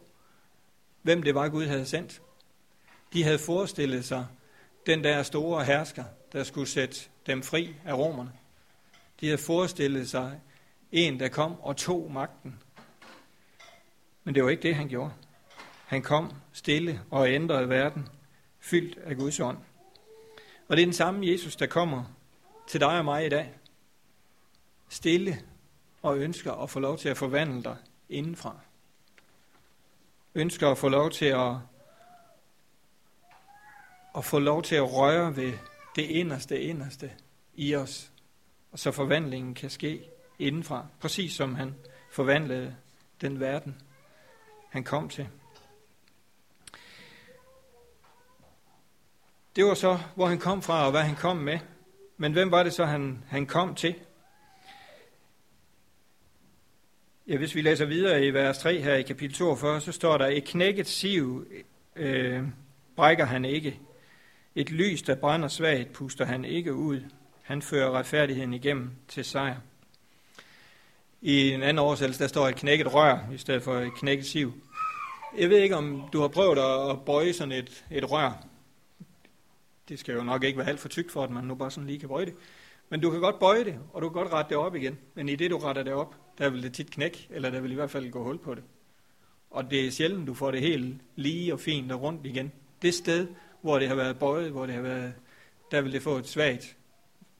hvem 1.02 1.22
det 1.22 1.34
var, 1.34 1.48
Gud 1.48 1.66
havde 1.66 1.86
sendt. 1.86 2.22
De 3.12 3.24
havde 3.24 3.38
forestillet 3.38 4.04
sig 4.04 4.26
den 4.86 5.04
der 5.04 5.22
store 5.22 5.64
hersker, 5.64 6.04
der 6.34 6.44
skulle 6.44 6.68
sætte 6.68 6.96
dem 7.26 7.42
fri 7.42 7.74
af 7.84 7.94
romerne. 7.94 8.32
De 9.20 9.26
havde 9.26 9.38
forestillet 9.38 10.10
sig 10.10 10.40
en, 10.92 11.20
der 11.20 11.28
kom 11.28 11.60
og 11.60 11.76
tog 11.76 12.12
magten. 12.12 12.62
Men 14.24 14.34
det 14.34 14.44
var 14.44 14.50
ikke 14.50 14.62
det, 14.62 14.74
han 14.74 14.88
gjorde. 14.88 15.12
Han 15.86 16.02
kom 16.02 16.32
stille 16.52 17.00
og 17.10 17.28
ændrede 17.28 17.68
verden, 17.68 18.08
fyldt 18.60 18.98
af 18.98 19.16
Guds 19.16 19.40
ånd. 19.40 19.58
Og 20.68 20.76
det 20.76 20.82
er 20.82 20.86
den 20.86 20.92
samme 20.92 21.26
Jesus, 21.26 21.56
der 21.56 21.66
kommer 21.66 22.04
til 22.66 22.80
dig 22.80 22.98
og 22.98 23.04
mig 23.04 23.26
i 23.26 23.28
dag. 23.28 23.54
Stille 24.88 25.42
og 26.02 26.18
ønsker 26.18 26.52
at 26.52 26.70
få 26.70 26.80
lov 26.80 26.98
til 26.98 27.08
at 27.08 27.16
forvandle 27.16 27.62
dig 27.62 27.76
indenfra. 28.08 28.56
Ønsker 30.34 30.70
at 30.70 30.78
få 30.78 30.88
lov 30.88 31.10
til 31.10 31.26
at, 31.26 31.52
at 34.16 34.24
få 34.24 34.38
lov 34.38 34.62
til 34.62 34.74
at 34.74 34.92
røre 34.92 35.36
ved 35.36 35.52
det 35.96 36.02
inderste, 36.02 36.60
inderste 36.60 37.12
i 37.54 37.74
os, 37.74 38.12
og 38.72 38.78
så 38.78 38.90
forvandlingen 38.90 39.54
kan 39.54 39.70
ske 39.70 40.04
indenfra, 40.38 40.86
præcis 41.00 41.32
som 41.32 41.54
han 41.54 41.74
forvandlede 42.10 42.76
den 43.20 43.40
verden, 43.40 43.82
han 44.70 44.84
kom 44.84 45.08
til. 45.08 45.28
Det 49.56 49.64
var 49.64 49.74
så, 49.74 49.98
hvor 50.14 50.26
han 50.26 50.38
kom 50.38 50.62
fra, 50.62 50.84
og 50.84 50.90
hvad 50.90 51.02
han 51.02 51.16
kom 51.16 51.36
med. 51.36 51.58
Men 52.16 52.32
hvem 52.32 52.50
var 52.50 52.62
det 52.62 52.72
så, 52.72 52.84
han, 52.84 53.24
han 53.28 53.46
kom 53.46 53.74
til? 53.74 53.94
Ja, 57.26 57.36
hvis 57.36 57.54
vi 57.54 57.60
læser 57.60 57.84
videre 57.84 58.26
i 58.26 58.30
vers 58.30 58.58
3 58.58 58.80
her 58.80 58.94
i 58.94 59.02
kapitel 59.02 59.36
42, 59.36 59.80
så 59.80 59.92
står 59.92 60.18
der, 60.18 60.26
et 60.26 60.44
knækket 60.44 60.86
siv 60.86 61.46
øh, 61.96 62.42
brækker 62.96 63.24
han 63.24 63.44
ikke. 63.44 63.80
Et 64.56 64.70
lys, 64.70 65.02
der 65.02 65.14
brænder 65.14 65.48
svagt, 65.48 65.92
puster 65.92 66.24
han 66.24 66.44
ikke 66.44 66.74
ud. 66.74 67.00
Han 67.42 67.62
fører 67.62 67.90
retfærdigheden 67.90 68.54
igennem 68.54 68.90
til 69.08 69.24
sejr. 69.24 69.56
I 71.20 71.50
en 71.50 71.62
anden 71.62 71.78
oversættelse, 71.78 72.22
der 72.22 72.28
står 72.28 72.48
et 72.48 72.56
knækket 72.56 72.94
rør, 72.94 73.18
i 73.32 73.38
stedet 73.38 73.62
for 73.62 73.74
et 73.74 73.94
knækket 73.94 74.26
siv. 74.26 74.52
Jeg 75.38 75.50
ved 75.50 75.58
ikke, 75.58 75.76
om 75.76 76.08
du 76.12 76.20
har 76.20 76.28
prøvet 76.28 76.58
at 76.90 77.04
bøje 77.04 77.32
sådan 77.32 77.52
et, 77.52 77.84
et 77.90 78.10
rør. 78.10 78.46
Det 79.88 79.98
skal 79.98 80.14
jo 80.14 80.22
nok 80.22 80.44
ikke 80.44 80.58
være 80.58 80.68
alt 80.68 80.80
for 80.80 80.88
tykt 80.88 81.12
for, 81.12 81.24
at 81.24 81.30
man 81.30 81.44
nu 81.44 81.54
bare 81.54 81.70
sådan 81.70 81.86
lige 81.86 81.98
kan 81.98 82.08
bøje 82.08 82.26
det. 82.26 82.34
Men 82.88 83.00
du 83.00 83.10
kan 83.10 83.20
godt 83.20 83.38
bøje 83.38 83.64
det, 83.64 83.78
og 83.92 84.02
du 84.02 84.08
kan 84.08 84.22
godt 84.22 84.32
rette 84.32 84.48
det 84.48 84.56
op 84.56 84.74
igen. 84.74 84.98
Men 85.14 85.28
i 85.28 85.36
det, 85.36 85.50
du 85.50 85.58
retter 85.58 85.82
det 85.82 85.92
op, 85.92 86.14
der 86.38 86.50
vil 86.50 86.62
det 86.62 86.72
tit 86.72 86.90
knække, 86.90 87.26
eller 87.30 87.50
der 87.50 87.60
vil 87.60 87.72
i 87.72 87.74
hvert 87.74 87.90
fald 87.90 88.10
gå 88.10 88.24
hul 88.24 88.38
på 88.38 88.54
det. 88.54 88.62
Og 89.50 89.70
det 89.70 89.86
er 89.86 89.90
sjældent, 89.90 90.26
du 90.26 90.34
får 90.34 90.50
det 90.50 90.60
helt 90.60 90.96
lige 91.16 91.52
og 91.52 91.60
fint 91.60 91.92
og 91.92 92.02
rundt 92.02 92.26
igen. 92.26 92.52
Det 92.82 92.94
sted, 92.94 93.28
hvor 93.64 93.78
det 93.78 93.88
har 93.88 93.94
været 93.94 94.18
bøjet, 94.18 94.50
hvor 94.50 94.66
det 94.66 94.74
har 94.74 94.82
været, 94.82 95.14
der 95.70 95.80
vil 95.80 95.92
det 95.92 96.02
få 96.02 96.16
et 96.16 96.28
svagt 96.28 96.76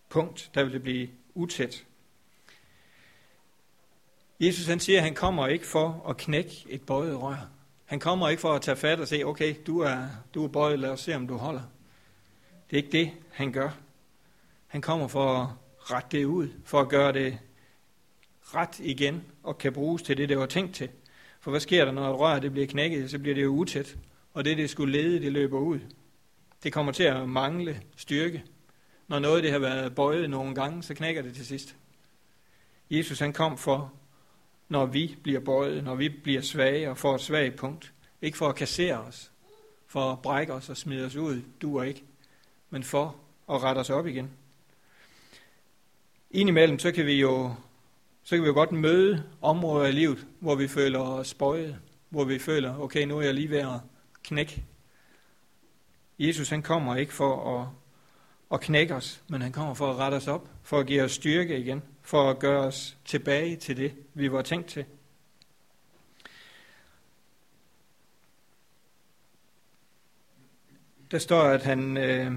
punkt, 0.09 0.51
der 0.55 0.65
vil 0.65 0.73
det 0.73 0.83
blive 0.83 1.09
utæt. 1.35 1.85
Jesus 4.41 4.67
han 4.67 4.81
siger, 4.81 4.99
at 4.99 5.05
han 5.05 5.15
kommer 5.15 5.47
ikke 5.47 5.67
for 5.67 6.07
at 6.09 6.17
knække 6.17 6.65
et 6.69 6.83
bøjet 6.83 7.23
rør. 7.23 7.49
Han 7.85 8.01
kommer 8.01 8.29
ikke 8.29 8.41
for 8.41 8.53
at 8.53 8.63
tage 8.63 8.77
fat 8.77 9.01
og 9.01 9.09
sige, 9.09 9.27
okay, 9.27 9.55
du 9.67 9.79
er, 9.79 10.07
du 10.35 10.45
er 10.45 10.49
bøjet, 10.49 10.79
lad 10.79 10.91
os 10.91 11.01
se, 11.01 11.17
om 11.17 11.27
du 11.27 11.37
holder. 11.37 11.63
Det 12.71 12.79
er 12.79 12.83
ikke 12.83 12.99
det, 12.99 13.11
han 13.33 13.53
gør. 13.53 13.71
Han 14.67 14.81
kommer 14.81 15.09
for 15.09 15.35
at 15.35 15.49
rette 15.79 16.19
det 16.19 16.25
ud, 16.25 16.49
for 16.65 16.81
at 16.81 16.89
gøre 16.89 17.13
det 17.13 17.39
ret 18.43 18.79
igen, 18.81 19.25
og 19.43 19.59
kan 19.59 19.73
bruges 19.73 20.03
til 20.03 20.17
det, 20.17 20.29
det 20.29 20.39
var 20.39 20.47
tænkt 20.47 20.75
til. 20.75 20.89
For 21.41 21.51
hvad 21.51 21.61
sker 21.61 21.85
der, 21.85 21.93
når 21.93 22.15
et 22.15 22.21
rør 22.21 22.39
det 22.39 22.53
bliver 22.53 22.67
knækket, 22.67 23.11
så 23.11 23.19
bliver 23.19 23.35
det 23.35 23.43
jo 23.43 23.51
utæt, 23.51 23.97
og 24.35 24.45
det, 24.45 24.57
det 24.57 24.71
skulle 24.71 25.03
lede, 25.03 25.21
det 25.21 25.33
løber 25.33 25.59
ud. 25.59 25.81
Det 26.65 26.73
kommer 26.73 26.93
til 26.93 27.03
at 27.03 27.29
mangle 27.29 27.83
styrke. 27.97 28.45
Når 29.09 29.19
noget 29.19 29.43
det 29.43 29.53
har 29.53 29.59
været 29.59 29.95
bøjet 29.95 30.31
nogle 30.31 30.55
gange, 30.55 30.83
så 30.83 30.95
knækker 30.95 31.23
det 31.23 31.35
til 31.35 31.47
sidst. 31.47 31.77
Jesus 32.91 33.19
han 33.19 33.33
kom 33.33 33.59
for, 33.59 33.93
når 34.69 34.87
vi 34.87 35.17
bliver 35.23 35.41
bøjet, 35.41 35.85
når 35.85 35.95
vi 35.95 36.09
bliver 36.09 36.41
svage 36.41 36.91
og 36.91 36.99
får 36.99 37.15
et 37.15 37.21
svagt 37.21 37.57
punkt. 37.57 37.93
Ikke 38.23 38.39
for 38.39 38.49
at 38.49 38.55
kassere 38.55 38.99
os, 38.99 39.33
for 39.87 40.13
at 40.13 40.23
brække 40.23 40.53
os 40.53 40.69
og 40.69 40.77
smide 40.77 41.07
os 41.07 41.17
ud, 41.17 41.43
du 41.63 41.79
og 41.79 41.89
ikke, 41.89 42.03
men 42.71 42.83
for 42.83 43.17
at 43.51 43.63
rette 43.63 43.79
os 43.79 43.91
op 43.91 44.07
igen. 44.07 44.31
Indimellem, 46.31 46.79
så 46.79 46.93
kan 46.93 47.07
vi 47.07 47.21
jo 47.21 47.55
så 48.23 48.37
kan 48.37 48.43
vi 48.43 48.49
jo 48.49 48.55
godt 48.55 48.73
møde 48.73 49.23
områder 49.43 49.87
i 49.87 49.93
livet, 49.93 50.27
hvor 50.41 50.55
vi 50.55 50.69
føler 50.69 50.99
os 50.99 51.35
bøjet, 51.35 51.79
hvor 52.09 52.25
vi 52.25 52.39
føler, 52.39 52.79
okay, 52.79 53.07
nu 53.07 53.19
er 53.19 53.23
jeg 53.23 53.35
lige 53.35 53.51
ved 53.51 53.59
at 53.59 53.81
knække. 54.23 54.65
Jesus 56.19 56.49
han 56.49 56.63
kommer 56.63 56.97
ikke 56.97 57.13
for 57.13 57.61
at, 57.61 57.69
at 58.53 58.61
knække 58.61 58.95
os, 58.95 59.23
men 59.29 59.43
han 59.43 59.53
kommer 59.53 59.75
for 59.75 59.91
at 59.91 59.97
rette 59.97 60.15
os 60.15 60.29
op, 60.29 60.49
for 60.63 60.79
at 60.79 60.87
give 60.87 61.03
os 61.03 61.13
styrke 61.13 61.59
igen, 61.59 61.83
for 62.03 62.31
at 62.31 62.39
gøre 62.39 62.61
os 62.61 62.97
tilbage 63.05 63.57
til 63.57 63.77
det, 63.77 63.93
vi 64.15 64.33
var 64.33 64.43
tænkt 64.43 64.67
til. 64.67 64.85
Der 71.11 71.19
står, 71.19 71.43
at 71.43 71.63
han, 71.63 71.97
øh, 71.97 72.33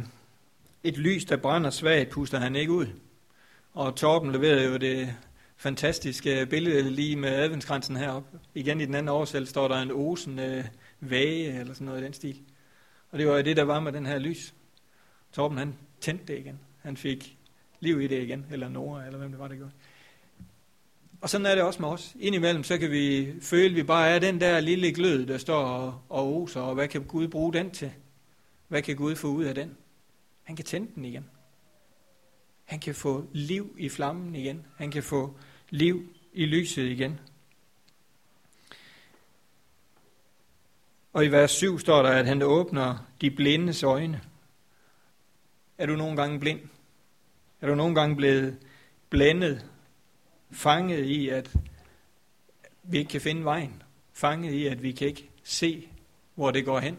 et 0.83 0.97
lys, 0.97 1.25
der 1.25 1.37
brænder 1.37 1.69
svagt, 1.69 2.09
puster 2.09 2.39
han 2.39 2.55
ikke 2.55 2.71
ud. 2.71 2.87
Og 3.73 3.95
Torben 3.95 4.31
leverede 4.31 4.65
jo 4.65 4.77
det 4.77 5.15
fantastiske 5.57 6.47
billede 6.49 6.89
lige 6.89 7.15
med 7.15 7.29
adventskransen 7.29 7.95
heroppe. 7.95 8.39
Igen 8.53 8.81
i 8.81 8.85
den 8.85 8.95
anden 8.95 9.09
oversættelse 9.09 9.49
står 9.49 9.67
der 9.67 9.81
en 9.81 9.91
osen 9.91 10.39
øh, 10.39 10.65
væge, 10.99 11.59
eller 11.59 11.73
sådan 11.73 11.85
noget 11.85 12.01
i 12.01 12.03
den 12.03 12.13
stil. 12.13 12.41
Og 13.11 13.19
det 13.19 13.27
var 13.27 13.41
det, 13.41 13.57
der 13.57 13.63
var 13.63 13.79
med 13.79 13.91
den 13.91 14.05
her 14.05 14.19
lys. 14.19 14.53
Torben, 15.31 15.57
han 15.57 15.75
tændte 16.01 16.25
det 16.33 16.39
igen. 16.39 16.59
Han 16.81 16.97
fik 16.97 17.37
liv 17.79 18.01
i 18.01 18.07
det 18.07 18.23
igen, 18.23 18.45
eller 18.51 18.69
Nora, 18.69 19.05
eller 19.05 19.19
hvem 19.19 19.31
det 19.31 19.39
var, 19.39 19.47
der 19.47 19.55
gjorde. 19.55 19.71
Og 21.21 21.29
sådan 21.29 21.45
er 21.45 21.55
det 21.55 21.63
også 21.63 21.81
med 21.81 21.89
os. 21.89 22.15
Indimellem 22.19 22.63
så 22.63 22.77
kan 22.77 22.91
vi 22.91 23.33
føle, 23.41 23.69
at 23.69 23.75
vi 23.75 23.83
bare 23.83 24.09
er 24.09 24.19
den 24.19 24.41
der 24.41 24.59
lille 24.59 24.93
glød, 24.93 25.25
der 25.25 25.37
står 25.37 25.63
og, 25.63 26.01
og 26.09 26.41
oser, 26.41 26.61
og 26.61 26.73
hvad 26.73 26.87
kan 26.87 27.03
Gud 27.03 27.27
bruge 27.27 27.53
den 27.53 27.71
til? 27.71 27.91
Hvad 28.67 28.81
kan 28.81 28.95
Gud 28.95 29.15
få 29.15 29.27
ud 29.27 29.43
af 29.43 29.55
den? 29.55 29.77
Han 30.43 30.55
kan 30.55 30.65
tænde 30.65 30.91
den 30.95 31.05
igen. 31.05 31.29
Han 32.65 32.79
kan 32.79 32.95
få 32.95 33.25
liv 33.33 33.75
i 33.77 33.89
flammen 33.89 34.35
igen. 34.35 34.65
Han 34.75 34.91
kan 34.91 35.03
få 35.03 35.37
liv 35.69 36.15
i 36.33 36.45
lyset 36.45 36.83
igen. 36.83 37.19
Og 41.17 41.25
i 41.25 41.27
vers 41.27 41.51
7 41.51 41.79
står 41.79 42.01
der, 42.01 42.09
at 42.09 42.25
han 42.25 42.41
åbner 42.41 42.97
de 43.21 43.31
blindes 43.31 43.83
øjne. 43.83 44.21
Er 45.77 45.85
du 45.85 45.95
nogle 45.95 46.15
gange 46.15 46.39
blind? 46.39 46.59
Er 47.61 47.67
du 47.67 47.75
nogle 47.75 47.95
gange 47.95 48.15
blevet 48.15 48.57
blændet, 49.09 49.65
fanget 50.51 51.05
i, 51.05 51.29
at 51.29 51.53
vi 52.83 52.97
ikke 52.97 53.09
kan 53.09 53.21
finde 53.21 53.45
vejen? 53.45 53.83
Fanget 54.13 54.53
i, 54.53 54.67
at 54.67 54.83
vi 54.83 54.91
kan 54.91 55.07
ikke 55.07 55.29
se, 55.43 55.89
hvor 56.35 56.51
det 56.51 56.65
går 56.65 56.79
hen? 56.79 56.97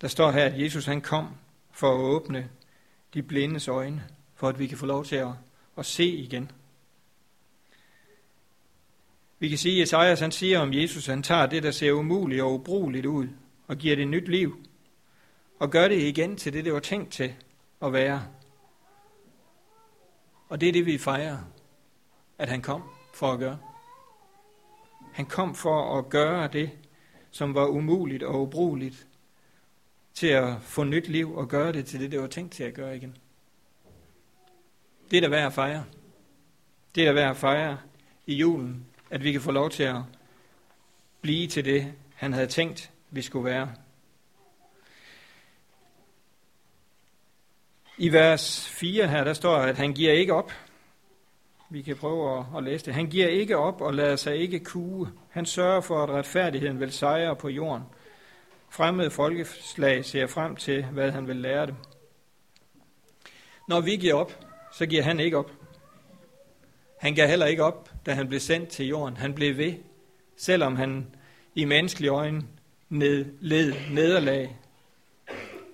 Der 0.00 0.08
står 0.08 0.30
her, 0.30 0.44
at 0.44 0.60
Jesus 0.60 0.86
han 0.86 1.00
kom 1.00 1.28
for 1.72 1.94
at 1.94 2.00
åbne 2.00 2.50
de 3.14 3.22
blindes 3.22 3.68
øjne, 3.68 4.04
for 4.34 4.48
at 4.48 4.58
vi 4.58 4.66
kan 4.66 4.78
få 4.78 4.86
lov 4.86 5.04
til 5.04 5.16
at, 5.16 5.32
at 5.76 5.86
se 5.86 6.06
igen. 6.06 6.50
Vi 9.38 9.48
kan 9.48 9.58
sige, 9.58 9.82
at 9.82 9.82
Esajas 9.82 10.20
han 10.20 10.32
siger 10.32 10.58
om 10.58 10.72
Jesus, 10.72 11.06
han 11.06 11.22
tager 11.22 11.46
det, 11.46 11.62
der 11.62 11.70
ser 11.70 11.92
umuligt 11.92 12.42
og 12.42 12.54
ubrugeligt 12.54 13.06
ud, 13.06 13.28
og 13.66 13.76
giver 13.76 13.96
det 13.96 14.08
nyt 14.08 14.28
liv, 14.28 14.66
og 15.58 15.70
gør 15.70 15.88
det 15.88 16.02
igen 16.02 16.36
til 16.36 16.52
det, 16.52 16.64
det 16.64 16.72
var 16.72 16.80
tænkt 16.80 17.12
til 17.12 17.34
at 17.82 17.92
være. 17.92 18.22
Og 20.48 20.60
det 20.60 20.68
er 20.68 20.72
det, 20.72 20.86
vi 20.86 20.98
fejrer, 20.98 21.38
at 22.38 22.48
han 22.48 22.62
kom 22.62 22.82
for 23.14 23.32
at 23.32 23.38
gøre. 23.38 23.58
Han 25.12 25.26
kom 25.26 25.54
for 25.54 25.98
at 25.98 26.08
gøre 26.08 26.48
det, 26.48 26.70
som 27.30 27.54
var 27.54 27.66
umuligt 27.66 28.22
og 28.22 28.42
ubrugeligt, 28.42 29.06
til 30.14 30.26
at 30.26 30.62
få 30.62 30.84
nyt 30.84 31.08
liv 31.08 31.36
og 31.36 31.48
gøre 31.48 31.72
det 31.72 31.86
til 31.86 32.00
det, 32.00 32.10
det 32.10 32.20
var 32.20 32.26
tænkt 32.26 32.52
til 32.52 32.64
at 32.64 32.74
gøre 32.74 32.96
igen. 32.96 33.16
Det 35.10 35.16
er 35.16 35.20
da 35.20 35.28
værd 35.28 35.46
at 35.46 35.52
fejre. 35.52 35.84
Det 36.94 37.02
er 37.02 37.06
da 37.06 37.12
værd 37.12 37.30
at 37.30 37.36
fejre 37.36 37.78
i 38.26 38.34
julen, 38.34 38.86
at 39.10 39.24
vi 39.24 39.32
kan 39.32 39.40
få 39.40 39.50
lov 39.50 39.70
til 39.70 39.82
at 39.82 39.96
blive 41.20 41.46
til 41.46 41.64
det, 41.64 41.92
han 42.14 42.32
havde 42.32 42.46
tænkt, 42.46 42.90
vi 43.10 43.22
skulle 43.22 43.44
være. 43.44 43.72
I 47.98 48.12
vers 48.12 48.68
4 48.68 49.08
her, 49.08 49.24
der 49.24 49.32
står, 49.32 49.56
at 49.56 49.76
han 49.76 49.92
giver 49.92 50.12
ikke 50.12 50.34
op. 50.34 50.52
Vi 51.70 51.82
kan 51.82 51.96
prøve 51.96 52.38
at, 52.38 52.44
at 52.56 52.64
læse 52.64 52.86
det. 52.86 52.94
Han 52.94 53.06
giver 53.06 53.28
ikke 53.28 53.56
op 53.56 53.80
og 53.80 53.94
lader 53.94 54.16
sig 54.16 54.36
ikke 54.36 54.60
kue. 54.60 55.12
Han 55.30 55.46
sørger 55.46 55.80
for, 55.80 56.02
at 56.02 56.10
retfærdigheden 56.10 56.80
vil 56.80 56.92
sejre 56.92 57.36
på 57.36 57.48
jorden. 57.48 57.82
Fremmede 58.68 59.10
folkeslag 59.10 60.04
ser 60.04 60.26
frem 60.26 60.56
til, 60.56 60.84
hvad 60.84 61.10
han 61.10 61.28
vil 61.28 61.36
lære 61.36 61.66
dem. 61.66 61.74
Når 63.68 63.80
vi 63.80 63.96
giver 63.96 64.14
op, 64.14 64.32
så 64.72 64.86
giver 64.86 65.02
han 65.02 65.20
ikke 65.20 65.38
op. 65.38 65.50
Han 66.96 67.14
gav 67.14 67.28
heller 67.28 67.46
ikke 67.46 67.64
op, 67.64 67.90
da 68.06 68.14
han 68.14 68.28
blev 68.28 68.40
sendt 68.40 68.68
til 68.68 68.86
jorden. 68.86 69.16
Han 69.16 69.34
blev 69.34 69.56
ved, 69.56 69.74
selvom 70.36 70.76
han 70.76 71.06
i 71.54 71.64
menneskelige 71.64 72.10
øjne 72.10 72.42
ned, 72.88 73.26
led 73.40 73.74
nederlag. 73.90 74.56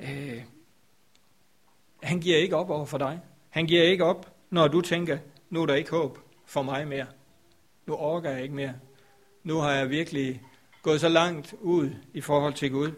Øh, 0.00 0.42
han 2.02 2.20
giver 2.20 2.36
ikke 2.36 2.56
op 2.56 2.70
over 2.70 2.84
for 2.84 2.98
dig. 2.98 3.20
Han 3.50 3.66
giver 3.66 3.82
ikke 3.82 4.04
op, 4.04 4.34
når 4.50 4.68
du 4.68 4.80
tænker, 4.80 5.18
nu 5.50 5.62
er 5.62 5.66
der 5.66 5.74
ikke 5.74 5.90
håb 5.90 6.18
for 6.46 6.62
mig 6.62 6.88
mere. 6.88 7.06
Nu 7.86 7.94
orker 7.94 8.30
jeg 8.30 8.42
ikke 8.42 8.54
mere. 8.54 8.74
Nu 9.42 9.58
har 9.58 9.72
jeg 9.72 9.90
virkelig 9.90 10.42
gået 10.82 11.00
så 11.00 11.08
langt 11.08 11.54
ud 11.60 11.90
i 12.14 12.20
forhold 12.20 12.54
til 12.54 12.70
Gud, 12.70 12.92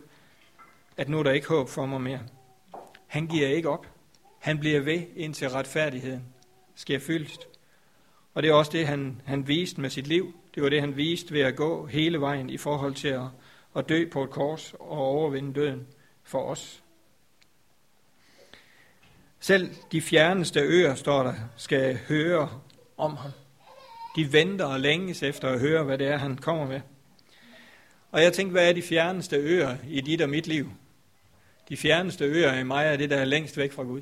at 0.97 1.09
nu 1.09 1.19
er 1.19 1.23
der 1.23 1.31
ikke 1.31 1.49
håb 1.49 1.69
for 1.69 1.87
mig 1.87 2.01
mere. 2.01 2.21
Han 3.07 3.27
giver 3.27 3.49
ikke 3.49 3.69
op. 3.69 3.87
Han 4.39 4.59
bliver 4.59 4.81
ved, 4.81 5.03
indtil 5.17 5.51
retfærdigheden 5.51 6.23
sker 6.75 6.99
fyldt. 6.99 7.49
Og 8.35 8.43
det 8.43 8.49
er 8.49 8.55
også 8.55 8.73
det, 8.73 8.87
han, 8.87 9.21
han 9.25 9.49
viste 9.49 9.81
med 9.81 9.91
sit 9.91 10.07
liv. 10.07 10.35
Det 10.55 10.63
var 10.63 10.69
det, 10.69 10.81
han 10.81 10.97
viste 10.97 11.35
ved 11.35 11.41
at 11.41 11.57
gå 11.57 11.87
hele 11.87 12.21
vejen 12.21 12.51
i 12.51 12.57
forhold 12.57 12.95
til 12.95 13.09
at, 13.09 13.27
at 13.77 13.89
dø 13.89 14.09
på 14.11 14.25
et 14.25 14.31
kors 14.31 14.75
og 14.81 14.99
overvinde 14.99 15.55
døden 15.55 15.87
for 16.23 16.51
os. 16.51 16.83
Selv 19.41 19.71
de 19.93 20.01
fjerneste 20.01 20.61
øer, 20.61 20.95
står 20.95 21.23
der, 21.23 21.35
skal 21.57 21.99
høre 22.09 22.61
om 22.97 23.17
ham. 23.17 23.31
De 24.17 24.33
venter 24.33 24.65
og 24.65 24.81
længes 24.81 25.23
efter 25.23 25.49
at 25.49 25.61
høre, 25.61 25.85
hvad 25.85 25.99
det 25.99 26.07
er, 26.07 26.17
han 26.17 26.37
kommer 26.37 26.67
med. 26.67 26.81
Og 28.11 28.23
jeg 28.23 28.33
tænkte, 28.33 28.53
hvad 28.53 28.69
er 28.69 28.73
de 28.73 28.83
fjerneste 28.83 29.37
øer 29.37 29.77
i 29.89 30.01
dit 30.01 30.23
og 30.23 30.29
mit 30.31 30.47
liv? 30.47 30.71
De 31.69 31.77
fjerneste 31.77 32.25
øer 32.25 32.59
i 32.59 32.63
mig 32.63 32.87
er 32.87 32.97
det, 32.97 33.11
der 33.11 33.17
er 33.17 33.25
længst 33.25 33.57
væk 33.57 33.73
fra 33.73 33.83
Gud. 33.83 34.01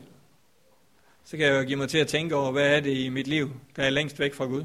Så 1.25 1.37
kan 1.37 1.47
jeg 1.47 1.63
jo 1.63 1.67
give 1.67 1.79
mig 1.79 1.89
til 1.89 1.99
at 1.99 2.09
tænke 2.09 2.37
over, 2.37 2.53
hvad 2.53 2.77
er 2.77 2.81
det 2.81 2.97
i 2.97 3.09
mit 3.09 3.27
liv, 3.27 3.51
der 3.77 3.83
er 3.83 3.91
længst 3.91 4.19
væk 4.19 4.35
fra 4.35 4.45
Gud? 4.45 4.65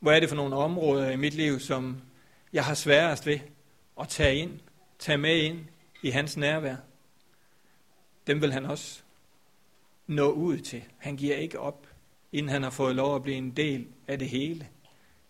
Hvad 0.00 0.16
er 0.16 0.20
det 0.20 0.28
for 0.28 0.36
nogle 0.36 0.56
områder 0.56 1.10
i 1.10 1.16
mit 1.16 1.34
liv, 1.34 1.60
som 1.60 2.02
jeg 2.52 2.64
har 2.64 2.74
sværest 2.74 3.26
ved 3.26 3.38
at 4.00 4.08
tage 4.08 4.36
ind, 4.36 4.60
tage 4.98 5.18
med 5.18 5.36
ind 5.36 5.58
i 6.02 6.10
hans 6.10 6.36
nærvær? 6.36 6.76
Dem 8.26 8.40
vil 8.42 8.52
han 8.52 8.66
også 8.66 9.02
nå 10.06 10.30
ud 10.30 10.58
til. 10.58 10.84
Han 10.98 11.16
giver 11.16 11.36
ikke 11.36 11.60
op, 11.60 11.86
inden 12.32 12.48
han 12.48 12.62
har 12.62 12.70
fået 12.70 12.96
lov 12.96 13.16
at 13.16 13.22
blive 13.22 13.36
en 13.36 13.50
del 13.50 13.86
af 14.08 14.18
det 14.18 14.28
hele. 14.28 14.68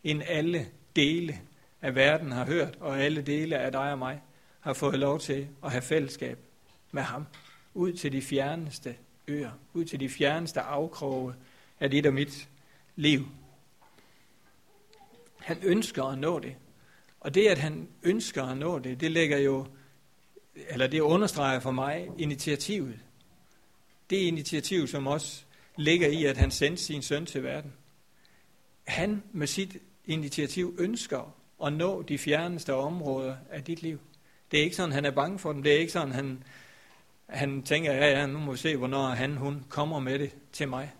Inden 0.04 0.24
alle 0.28 0.66
dele 0.96 1.40
af 1.82 1.94
verden 1.94 2.32
har 2.32 2.46
hørt, 2.46 2.76
og 2.80 3.00
alle 3.00 3.22
dele 3.22 3.58
af 3.58 3.72
dig 3.72 3.92
og 3.92 3.98
mig 3.98 4.22
har 4.60 4.72
fået 4.72 4.98
lov 4.98 5.20
til 5.20 5.48
at 5.64 5.70
have 5.70 5.82
fællesskab 5.82 6.38
med 6.92 7.02
ham. 7.02 7.26
Ud 7.74 7.92
til 7.92 8.12
de 8.12 8.22
fjerneste 8.22 8.96
øer, 9.28 9.50
ud 9.72 9.84
til 9.84 10.00
de 10.00 10.08
fjerneste 10.08 10.60
afkroge 10.60 11.34
af 11.80 11.90
dit 11.90 12.06
og 12.06 12.14
mit 12.14 12.48
liv. 12.96 13.26
Han 15.38 15.58
ønsker 15.62 16.04
at 16.04 16.18
nå 16.18 16.38
det. 16.38 16.56
Og 17.20 17.34
det, 17.34 17.46
at 17.46 17.58
han 17.58 17.88
ønsker 18.02 18.44
at 18.44 18.56
nå 18.56 18.78
det, 18.78 19.00
det 19.00 19.10
lægger 19.10 19.38
jo, 19.38 19.66
eller 20.54 20.86
det 20.86 21.00
understreger 21.00 21.60
for 21.60 21.70
mig 21.70 22.08
initiativet. 22.18 22.98
Det 24.10 24.16
initiativ, 24.16 24.86
som 24.86 25.06
også 25.06 25.44
ligger 25.76 26.08
i, 26.08 26.24
at 26.24 26.36
han 26.36 26.50
sendte 26.50 26.82
sin 26.82 27.02
søn 27.02 27.26
til 27.26 27.42
verden. 27.42 27.72
Han 28.84 29.22
med 29.32 29.46
sit 29.46 29.76
initiativ 30.04 30.76
ønsker 30.78 31.36
at 31.64 31.72
nå 31.72 32.02
de 32.02 32.18
fjerneste 32.18 32.74
områder 32.74 33.36
af 33.50 33.64
dit 33.64 33.82
liv. 33.82 34.00
Det 34.50 34.60
er 34.60 34.64
ikke 34.64 34.76
sådan, 34.76 34.92
han 34.92 35.04
er 35.04 35.10
bange 35.10 35.38
for 35.38 35.52
dem. 35.52 35.62
Det 35.62 35.72
er 35.72 35.78
ikke 35.78 35.92
sådan, 35.92 36.12
han, 36.12 36.42
han 37.32 37.62
tænker, 37.62 37.92
ja, 37.92 38.06
ja, 38.06 38.26
nu 38.26 38.38
må 38.38 38.52
vi 38.52 38.58
se, 38.58 38.76
hvornår 38.76 39.06
han, 39.06 39.36
hun 39.36 39.64
kommer 39.68 39.98
med 39.98 40.18
det 40.18 40.36
til 40.52 40.68
mig. 40.68 40.92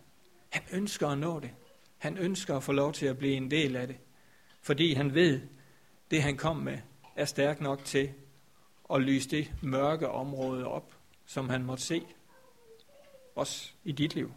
Han 0.50 0.62
ønsker 0.72 1.08
at 1.08 1.18
nå 1.18 1.40
det. 1.40 1.50
Han 1.98 2.18
ønsker 2.18 2.56
at 2.56 2.62
få 2.62 2.72
lov 2.72 2.92
til 2.92 3.06
at 3.06 3.18
blive 3.18 3.34
en 3.34 3.50
del 3.50 3.76
af 3.76 3.86
det. 3.86 3.96
Fordi 4.62 4.94
han 4.94 5.14
ved, 5.14 5.40
det 6.10 6.22
han 6.22 6.36
kom 6.36 6.56
med, 6.56 6.78
er 7.16 7.24
stærk 7.24 7.60
nok 7.60 7.84
til 7.84 8.10
at 8.94 9.00
lyse 9.00 9.30
det 9.30 9.52
mørke 9.62 10.08
område 10.08 10.66
op, 10.66 10.94
som 11.26 11.48
han 11.48 11.62
måtte 11.62 11.84
se. 11.84 12.02
Også 13.34 13.72
i 13.84 13.92
dit 13.92 14.14
liv. 14.14 14.32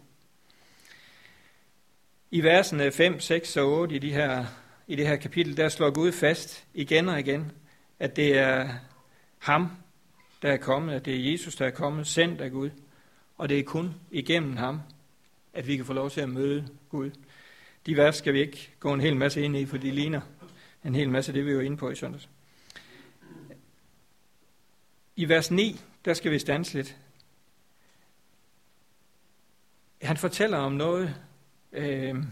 I 2.30 2.42
versene 2.42 2.92
5, 2.92 3.20
6 3.20 3.56
og 3.56 3.72
8 3.72 3.94
i, 3.96 3.98
de 3.98 4.12
her, 4.12 4.46
i 4.86 4.96
det 4.96 5.06
her 5.06 5.16
kapitel, 5.16 5.56
der 5.56 5.68
slår 5.68 5.90
Gud 5.90 6.12
fast 6.12 6.66
igen 6.74 7.08
og 7.08 7.20
igen, 7.20 7.52
at 7.98 8.16
det 8.16 8.38
er 8.38 8.68
ham, 9.38 9.70
der 10.42 10.52
er 10.52 10.56
kommet, 10.56 10.94
at 10.94 11.04
det 11.04 11.14
er 11.14 11.30
Jesus, 11.30 11.56
der 11.56 11.66
er 11.66 11.70
kommet, 11.70 12.06
sendt 12.06 12.40
af 12.40 12.50
Gud. 12.50 12.70
Og 13.38 13.48
det 13.48 13.58
er 13.58 13.64
kun 13.64 13.94
igennem 14.10 14.56
ham, 14.56 14.80
at 15.52 15.66
vi 15.66 15.76
kan 15.76 15.84
få 15.84 15.92
lov 15.92 16.10
til 16.10 16.20
at 16.20 16.28
møde 16.28 16.68
Gud. 16.88 17.10
De 17.86 17.96
vers 17.96 18.16
skal 18.16 18.34
vi 18.34 18.40
ikke 18.40 18.70
gå 18.80 18.92
en 18.92 19.00
hel 19.00 19.16
masse 19.16 19.42
ind 19.42 19.56
i, 19.56 19.66
for 19.66 19.76
de 19.76 19.90
ligner 19.90 20.20
en 20.84 20.94
hel 20.94 21.10
masse 21.10 21.32
det, 21.32 21.46
vi 21.46 21.56
var 21.56 21.62
inde 21.62 21.76
på 21.76 21.90
i 21.90 21.94
søndags. 21.94 22.28
I 25.16 25.28
vers 25.28 25.50
9, 25.50 25.80
der 26.04 26.14
skal 26.14 26.32
vi 26.32 26.38
stanse 26.38 26.74
lidt. 26.74 26.96
Han 30.02 30.16
fortæller 30.16 30.58
om 30.58 30.72
noget, 30.72 31.14
øh, 31.72 32.24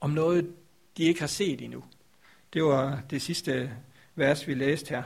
om 0.00 0.10
noget, 0.10 0.54
de 0.96 1.02
ikke 1.02 1.20
har 1.20 1.26
set 1.26 1.60
endnu. 1.60 1.84
Det 2.52 2.64
var 2.64 3.02
det 3.10 3.22
sidste 3.22 3.76
vers, 4.14 4.46
vi 4.46 4.54
læste 4.54 4.88
her. 4.88 5.02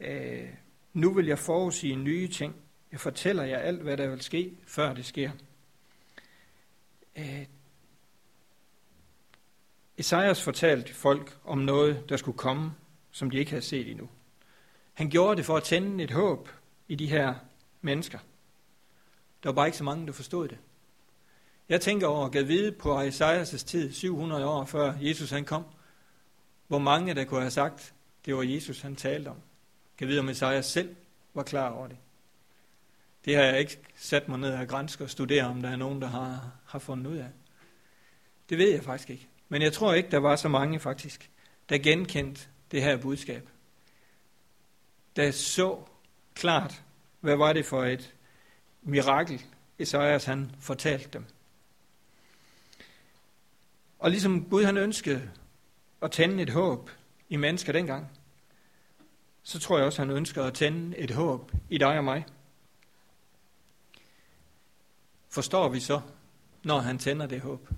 Øh, 0.00 0.48
nu 0.92 1.12
vil 1.14 1.26
jeg 1.26 1.38
forudsige 1.38 1.96
nye 1.96 2.28
ting. 2.28 2.56
Jeg 2.92 3.00
fortæller 3.00 3.44
jer 3.44 3.58
alt, 3.58 3.82
hvad 3.82 3.96
der 3.96 4.08
vil 4.08 4.20
ske, 4.20 4.56
før 4.66 4.94
det 4.94 5.04
sker. 5.04 5.30
Øh, 7.18 7.46
Esajas 9.98 10.42
fortalte 10.42 10.94
folk 10.94 11.38
om 11.44 11.58
noget, 11.58 12.08
der 12.08 12.16
skulle 12.16 12.38
komme, 12.38 12.70
som 13.10 13.30
de 13.30 13.38
ikke 13.38 13.50
havde 13.50 13.64
set 13.64 13.90
endnu. 13.90 14.08
Han 14.94 15.10
gjorde 15.10 15.36
det 15.36 15.44
for 15.44 15.56
at 15.56 15.62
tænde 15.62 16.04
et 16.04 16.10
håb 16.10 16.48
i 16.88 16.94
de 16.94 17.06
her 17.06 17.34
mennesker. 17.80 18.18
Der 19.42 19.48
var 19.48 19.54
bare 19.54 19.66
ikke 19.66 19.78
så 19.78 19.84
mange, 19.84 20.06
der 20.06 20.12
forstod 20.12 20.48
det. 20.48 20.58
Jeg 21.68 21.80
tænker 21.80 22.06
over 22.06 22.26
at 22.26 22.48
vide 22.48 22.72
på 22.72 23.00
Esajas 23.00 23.64
tid, 23.64 23.92
700 23.92 24.46
år 24.46 24.64
før 24.64 24.94
Jesus 25.00 25.30
han 25.30 25.44
kom, 25.44 25.64
hvor 26.66 26.78
mange 26.78 27.14
der 27.14 27.24
kunne 27.24 27.40
have 27.40 27.50
sagt, 27.50 27.94
det 28.24 28.36
var 28.36 28.42
Jesus, 28.42 28.80
han 28.80 28.96
talte 28.96 29.28
om. 29.28 29.36
Kan 29.98 30.08
vide, 30.08 30.20
om 30.20 30.28
Isaiah 30.28 30.64
selv 30.64 30.96
var 31.34 31.42
klar 31.42 31.70
over 31.70 31.86
det. 31.86 31.96
Det 33.24 33.36
har 33.36 33.42
jeg 33.42 33.60
ikke 33.60 33.78
sat 33.96 34.28
mig 34.28 34.38
ned 34.38 34.54
og 34.54 34.68
grænsket 34.68 35.04
og 35.04 35.10
studere, 35.10 35.44
om 35.44 35.62
der 35.62 35.68
er 35.68 35.76
nogen, 35.76 36.02
der 36.02 36.08
har, 36.08 36.50
har 36.66 36.78
fundet 36.78 37.06
ud 37.06 37.16
af. 37.16 37.28
Det 38.48 38.58
ved 38.58 38.72
jeg 38.72 38.84
faktisk 38.84 39.10
ikke. 39.10 39.28
Men 39.48 39.62
jeg 39.62 39.72
tror 39.72 39.94
ikke, 39.94 40.10
der 40.10 40.18
var 40.18 40.36
så 40.36 40.48
mange 40.48 40.80
faktisk, 40.80 41.30
der 41.68 41.78
genkendte 41.78 42.42
det 42.70 42.82
her 42.82 42.96
budskab. 42.96 43.48
Der 45.16 45.30
så 45.30 45.80
klart, 46.34 46.82
hvad 47.20 47.36
var 47.36 47.52
det 47.52 47.66
for 47.66 47.84
et 47.84 48.14
mirakel, 48.82 49.42
Esajas 49.78 50.24
han 50.24 50.50
fortalte 50.60 51.08
dem. 51.12 51.24
Og 53.98 54.10
ligesom 54.10 54.44
Gud 54.44 54.64
han 54.64 54.76
ønskede 54.76 55.30
at 56.02 56.10
tænde 56.10 56.42
et 56.42 56.50
håb 56.50 56.90
i 57.28 57.36
mennesker 57.36 57.72
dengang, 57.72 58.17
så 59.48 59.58
tror 59.58 59.76
jeg 59.76 59.86
også, 59.86 60.02
han 60.02 60.10
ønsker 60.10 60.44
at 60.44 60.54
tænde 60.54 60.96
et 60.96 61.10
håb 61.10 61.52
i 61.68 61.78
dig 61.78 61.98
og 61.98 62.04
mig. 62.04 62.26
Forstår 65.28 65.68
vi 65.68 65.80
så, 65.80 66.00
når 66.64 66.78
han 66.78 66.98
tænder 66.98 67.26
det 67.26 67.40
håb? 67.40 67.68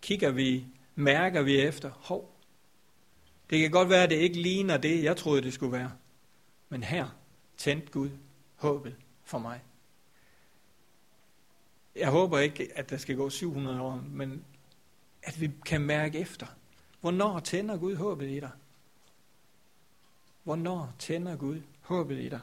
Kigger 0.00 0.30
vi, 0.30 0.66
mærker 0.94 1.42
vi 1.42 1.60
efter, 1.60 1.90
hov, 1.90 2.34
det 3.50 3.60
kan 3.60 3.70
godt 3.70 3.88
være, 3.88 4.02
at 4.02 4.10
det 4.10 4.16
ikke 4.16 4.42
ligner 4.42 4.76
det, 4.76 5.04
jeg 5.04 5.16
troede, 5.16 5.42
det 5.42 5.54
skulle 5.54 5.72
være. 5.72 5.92
Men 6.68 6.82
her 6.82 7.08
tændte 7.56 7.92
Gud 7.92 8.10
håbet 8.56 8.96
for 9.24 9.38
mig. 9.38 9.60
Jeg 11.96 12.08
håber 12.10 12.38
ikke, 12.38 12.68
at 12.74 12.90
der 12.90 12.96
skal 12.96 13.16
gå 13.16 13.30
700 13.30 13.80
år, 13.80 14.04
men 14.06 14.44
at 15.22 15.40
vi 15.40 15.50
kan 15.66 15.80
mærke 15.80 16.18
efter. 16.18 16.46
Hvornår 17.00 17.40
tænder 17.40 17.76
Gud 17.76 17.96
håbet 17.96 18.30
i 18.30 18.40
dig? 18.40 18.50
Hvornår 20.44 20.94
tænder 20.98 21.36
Gud 21.36 21.62
håbet 21.80 22.18
i 22.18 22.28
dig? 22.28 22.40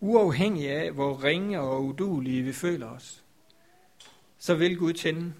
Uafhængig 0.00 0.70
af, 0.70 0.92
hvor 0.92 1.24
ringe 1.24 1.60
og 1.60 1.84
udulige 1.84 2.42
vi 2.42 2.52
føler 2.52 2.86
os, 2.86 3.24
så 4.38 4.54
vil 4.54 4.78
Gud 4.78 4.92
tænde 4.92 5.34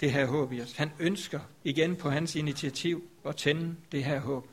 det 0.00 0.12
her 0.12 0.26
håb 0.26 0.52
i 0.52 0.60
os. 0.60 0.76
Han 0.76 0.90
ønsker 0.98 1.40
igen 1.64 1.96
på 1.96 2.10
hans 2.10 2.34
initiativ 2.34 3.08
at 3.24 3.36
tænde 3.36 3.76
det 3.92 4.04
her 4.04 4.20
håb. 4.20 4.48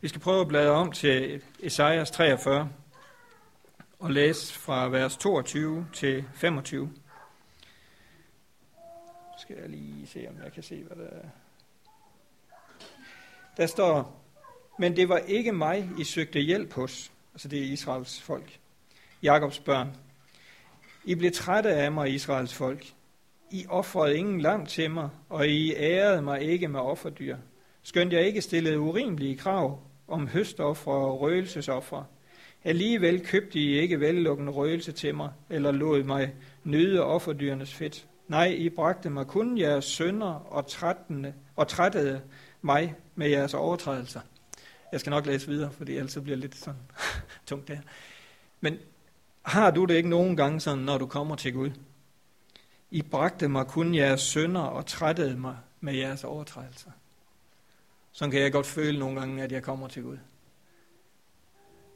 Vi 0.00 0.08
skal 0.08 0.20
prøve 0.20 0.40
at 0.40 0.48
bladre 0.48 0.70
om 0.70 0.92
til 0.92 1.42
Esajas 1.60 2.10
43 2.10 2.70
og 3.98 4.10
læse 4.10 4.54
fra 4.54 4.88
vers 4.88 5.16
22 5.16 5.88
til 5.92 6.24
25. 6.34 6.92
Skal 9.38 9.56
jeg 9.56 9.68
lige 9.68 10.06
se, 10.06 10.26
om 10.28 10.42
jeg 10.44 10.52
kan 10.52 10.62
se, 10.62 10.82
hvad 10.82 10.96
der 10.96 11.10
er. 11.10 11.28
Der 13.56 13.66
står, 13.66 14.25
men 14.78 14.96
det 14.96 15.08
var 15.08 15.18
ikke 15.18 15.52
mig, 15.52 15.90
I 15.98 16.04
søgte 16.04 16.40
hjælp 16.40 16.72
hos. 16.72 17.12
Altså 17.34 17.48
det 17.48 17.58
er 17.58 17.72
Israels 17.72 18.20
folk. 18.20 18.58
Jakobs 19.22 19.58
børn. 19.58 19.96
I 21.04 21.14
blev 21.14 21.32
trætte 21.32 21.70
af 21.70 21.92
mig, 21.92 22.14
Israels 22.14 22.54
folk. 22.54 22.86
I 23.50 23.66
offrede 23.68 24.16
ingen 24.16 24.40
lam 24.40 24.66
til 24.66 24.90
mig, 24.90 25.08
og 25.28 25.48
I 25.48 25.72
ærede 25.74 26.22
mig 26.22 26.42
ikke 26.42 26.68
med 26.68 26.80
offerdyr. 26.80 27.36
Skønt 27.82 28.12
jeg 28.12 28.26
ikke 28.26 28.40
stillede 28.40 28.80
urimelige 28.80 29.36
krav 29.36 29.80
om 30.08 30.28
høstoffre 30.28 30.92
og 30.92 31.20
røgelsesoffre. 31.20 32.04
Alligevel 32.64 33.26
købte 33.26 33.58
I 33.58 33.78
ikke 33.78 34.00
vellukkende 34.00 34.52
røgelse 34.52 34.92
til 34.92 35.14
mig, 35.14 35.30
eller 35.50 35.72
lod 35.72 36.02
mig 36.02 36.34
nyde 36.64 37.04
offerdyrenes 37.04 37.74
fedt. 37.74 38.06
Nej, 38.28 38.46
I 38.46 38.68
bragte 38.68 39.10
mig 39.10 39.26
kun 39.26 39.58
jeres 39.58 39.84
sønder 39.84 40.34
og, 40.52 40.66
trættende, 40.66 41.34
og 41.56 41.68
trættede 41.68 42.20
mig 42.62 42.94
med 43.14 43.28
jeres 43.28 43.54
overtrædelser. 43.54 44.20
Jeg 44.92 45.00
skal 45.00 45.10
nok 45.10 45.26
læse 45.26 45.48
videre, 45.48 45.72
fordi 45.72 45.96
ellers 45.96 46.18
bliver 46.22 46.36
det 46.36 46.38
lidt 46.38 46.56
sådan 46.56 46.80
tungt 47.46 47.68
der. 47.68 47.78
Men 48.60 48.78
har 49.42 49.70
du 49.70 49.84
det 49.84 49.94
ikke 49.94 50.08
nogen 50.08 50.36
gange 50.36 50.60
sådan, 50.60 50.84
når 50.84 50.98
du 50.98 51.06
kommer 51.06 51.36
til 51.36 51.52
Gud? 51.52 51.70
I 52.90 53.02
bragte 53.02 53.48
mig 53.48 53.66
kun 53.66 53.94
jeres 53.94 54.20
sønder 54.20 54.60
og 54.60 54.86
trættede 54.86 55.36
mig 55.36 55.56
med 55.80 55.94
jeres 55.94 56.24
overtrædelser. 56.24 56.90
Sådan 58.12 58.32
kan 58.32 58.40
jeg 58.40 58.52
godt 58.52 58.66
føle 58.66 58.98
nogle 58.98 59.20
gange, 59.20 59.42
at 59.42 59.52
jeg 59.52 59.62
kommer 59.62 59.88
til 59.88 60.02
Gud. 60.02 60.18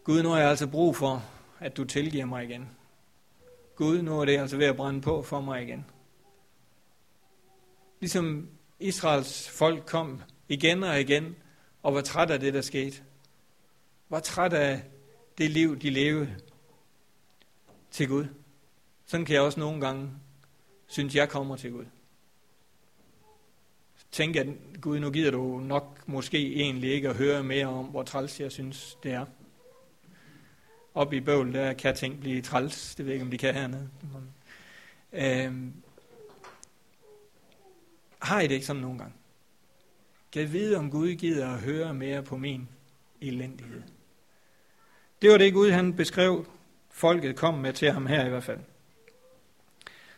Gud, 0.05 0.23
nu 0.23 0.29
har 0.29 0.39
jeg 0.39 0.51
altså 0.51 0.67
brug 0.67 0.97
for, 0.97 1.25
at 1.59 1.77
du 1.77 1.85
tilgiver 1.85 2.25
mig 2.25 2.45
igen. 2.45 2.69
Gud, 3.77 4.03
nu 4.03 4.21
er 4.21 4.25
det 4.25 4.39
altså 4.39 4.57
ved 4.57 4.67
at 4.67 4.77
brænde 4.77 5.01
på 5.01 5.23
for 5.23 5.41
mig 5.41 5.63
igen. 5.63 5.87
Ligesom 8.01 8.49
Israels 8.81 9.51
folk 9.51 9.87
kom 9.87 10.23
igen 10.49 10.83
og 10.83 11.01
igen 11.01 11.37
og 11.83 11.95
var 11.95 12.01
træt 12.01 12.31
af 12.31 12.41
det, 12.41 12.55
der 12.55 12.61
skete. 12.61 13.03
Var 14.09 14.21
træt 14.21 14.53
af 14.53 14.83
det 15.39 15.51
liv, 15.51 15.79
de 15.79 15.91
levede 15.91 16.37
til 17.91 18.09
Gud. 18.09 18.27
Sådan 19.07 19.27
kan 19.27 19.35
jeg 19.35 19.43
også 19.43 19.61
nogle 19.61 19.81
gange 19.81 20.11
synes, 20.87 21.15
jeg 21.15 21.29
kommer 21.29 21.57
til 21.57 21.73
Gud. 21.73 21.85
Tænk, 24.13 24.37
at 24.37 24.47
Gud, 24.81 24.99
nu 24.99 25.11
gider 25.11 25.31
du 25.31 25.61
nok 25.61 26.09
måske 26.09 26.55
egentlig 26.55 26.93
ikke 26.93 27.09
at 27.09 27.17
høre 27.17 27.43
mere 27.43 27.67
om, 27.67 27.85
hvor 27.85 28.03
træls 28.03 28.41
jeg 28.41 28.53
synes, 28.53 28.99
det 29.03 29.13
er. 29.13 29.27
Op 30.95 31.13
i 31.13 31.21
bøvl, 31.21 31.53
der 31.53 31.73
kan 31.73 31.97
ting 31.97 32.21
blive 32.21 32.43
træls. 32.43 32.95
Det 32.95 33.07
ved 33.07 33.13
jeg 33.13 33.15
ikke, 33.15 33.25
om 33.25 33.31
de 33.31 33.39
kan 33.39 33.55
hernede. 33.55 33.89
Øhm, 35.13 35.73
har 38.19 38.41
I 38.41 38.47
det 38.47 38.55
ikke 38.55 38.67
sådan 38.67 38.83
nogle 38.83 38.99
gange? 38.99 39.15
Kan 40.33 40.43
jeg 40.43 40.53
vide, 40.53 40.77
om 40.77 40.91
Gud 40.91 41.09
gider 41.09 41.49
at 41.55 41.61
høre 41.61 41.95
mere 41.95 42.23
på 42.23 42.37
min 42.37 42.69
elendighed? 43.21 43.83
Det 45.23 45.31
var 45.31 45.39
det 45.39 45.53
Gud, 45.53 45.71
han 45.71 45.97
beskrev, 45.97 46.47
folket 46.91 47.37
kom 47.37 47.55
med 47.55 47.73
til 47.73 47.91
ham 47.91 48.07
her 48.07 48.27
i 48.27 48.29
hvert 48.29 48.45
fald. 48.45 48.59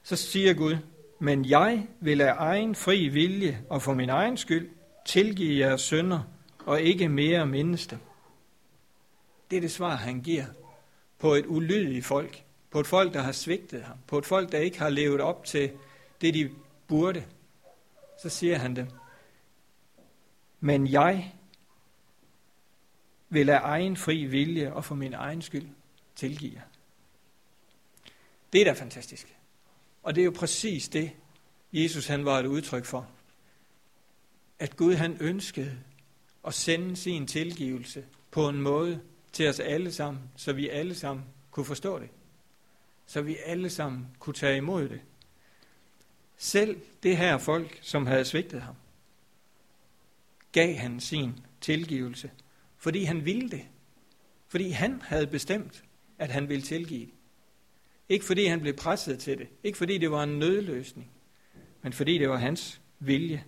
Så 0.03 0.17
siger 0.17 0.55
Gud, 0.55 0.77
men 1.19 1.45
jeg 1.45 1.87
vil 2.01 2.21
af 2.21 2.35
egen 2.39 2.75
fri 2.75 3.09
vilje 3.09 3.65
og 3.69 3.83
for 3.83 3.95
min 3.95 4.09
egen 4.09 4.37
skyld 4.37 4.71
tilgive 5.07 5.59
jeres 5.59 5.81
sønder 5.81 6.21
og 6.59 6.81
ikke 6.81 7.09
mere 7.09 7.47
mindes 7.47 7.87
dem. 7.87 7.99
Det 9.51 9.57
er 9.57 9.61
det 9.61 9.71
svar, 9.71 9.97
han 9.97 10.21
giver 10.21 10.45
på 11.19 11.35
et 11.35 11.45
ulydigt 11.47 12.05
folk, 12.05 12.43
på 12.71 12.81
et 12.81 12.87
folk, 12.87 13.15
der 13.15 13.21
har 13.21 13.33
svigtet 13.33 13.83
ham, 13.83 13.97
på 14.07 14.19
et 14.19 14.27
folk, 14.27 14.53
der 14.53 14.59
ikke 14.59 14.79
har 14.79 14.89
levet 14.89 15.21
op 15.21 15.45
til 15.45 15.71
det, 16.21 16.35
de 16.35 16.51
burde. 16.89 17.25
Så 18.23 18.29
siger 18.29 18.59
han 18.59 18.77
dem, 18.77 18.87
men 20.65 20.87
jeg 20.87 21.35
vil 23.29 23.51
af 23.51 23.61
egen 23.63 23.97
fri 23.97 24.25
vilje 24.25 24.73
og 24.73 24.85
for 24.85 24.95
min 24.95 25.15
egen 25.15 25.43
skyld 25.43 25.69
tilgive 26.17 26.53
jer. 26.55 26.63
Det 28.53 28.61
er 28.61 28.65
da 28.65 28.73
fantastisk. 28.73 29.37
Og 30.03 30.15
det 30.15 30.21
er 30.21 30.25
jo 30.25 30.33
præcis 30.37 30.89
det, 30.89 31.11
Jesus 31.73 32.07
han 32.07 32.25
var 32.25 32.39
et 32.39 32.47
udtryk 32.47 32.85
for. 32.85 33.09
At 34.59 34.77
Gud 34.77 34.95
han 34.95 35.17
ønskede 35.21 35.79
at 36.47 36.55
sende 36.55 36.97
sin 36.97 37.27
tilgivelse 37.27 38.05
på 38.31 38.49
en 38.49 38.61
måde 38.61 39.01
til 39.33 39.49
os 39.49 39.61
alle 39.61 39.93
sammen, 39.93 40.23
så 40.37 40.53
vi 40.53 40.69
alle 40.69 40.95
sammen 40.95 41.25
kunne 41.51 41.67
forstå 41.67 41.99
det. 41.99 42.09
Så 43.07 43.23
vi 43.23 43.37
alle 43.45 43.71
sammen 43.71 44.09
kunne 44.19 44.35
tage 44.35 44.57
imod 44.57 44.89
det. 44.89 45.01
Selv 46.37 46.81
det 47.03 47.17
her 47.17 47.39
folk, 47.39 47.79
som 47.83 48.07
havde 48.07 48.25
svigtet 48.25 48.63
ham, 48.63 48.75
gav 50.53 50.75
han 50.75 51.01
sin 51.01 51.33
tilgivelse, 51.61 52.31
fordi 52.77 53.05
han 53.05 53.25
ville 53.25 53.51
det. 53.51 53.67
Fordi 54.49 54.71
han 54.71 55.03
havde 55.03 55.27
bestemt, 55.27 55.85
at 56.19 56.31
han 56.31 56.49
ville 56.49 56.63
tilgive. 56.63 57.09
Ikke 58.09 58.25
fordi 58.25 58.47
han 58.47 58.61
blev 58.61 58.77
presset 58.77 59.19
til 59.19 59.39
det. 59.39 59.49
Ikke 59.63 59.79
fordi 59.79 59.99
det 59.99 60.11
var 60.11 60.23
en 60.23 60.39
nødløsning. 60.39 61.11
Men 61.83 61.93
fordi 61.93 62.19
det 62.19 62.29
var 62.29 62.37
hans 62.37 62.81
vilje. 62.99 63.45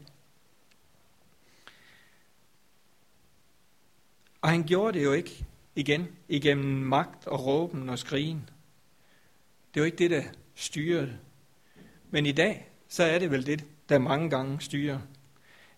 Og 4.41 4.51
han 4.51 4.65
gjorde 4.65 4.99
det 4.99 5.05
jo 5.05 5.13
ikke 5.13 5.47
igen 5.75 6.09
igennem 6.29 6.83
magt 6.83 7.27
og 7.27 7.47
råben 7.47 7.89
og 7.89 7.99
skrigen. 7.99 8.51
Det 9.75 9.81
var 9.81 9.87
ikke 9.87 9.99
det, 9.99 10.11
der 10.11 10.23
styrede. 10.55 11.19
Men 12.11 12.27
i 12.27 12.33
dag, 12.33 12.69
så 12.89 13.03
er 13.03 13.19
det 13.19 13.31
vel 13.31 13.47
det, 13.47 13.65
der 13.89 13.99
mange 13.99 14.31
gange 14.31 14.61
styrer. 14.61 15.01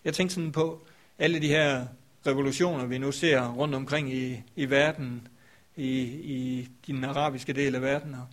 Jeg 0.05 0.15
tænker 0.15 0.35
sådan 0.35 0.53
på 0.53 0.87
alle 1.19 1.41
de 1.41 1.49
her 1.49 1.87
revolutioner, 2.27 2.87
vi 2.87 2.99
nu 2.99 3.13
ser 3.13 3.53
rundt 3.53 3.75
omkring 3.75 4.13
i, 4.13 4.43
i 4.57 4.71
verden, 4.71 5.29
i, 5.77 6.01
i 6.03 6.69
den 6.87 7.05
arabiske 7.05 7.53
del 7.53 7.75
af 7.75 7.83
verden. 7.83 8.15
Og 8.15 8.27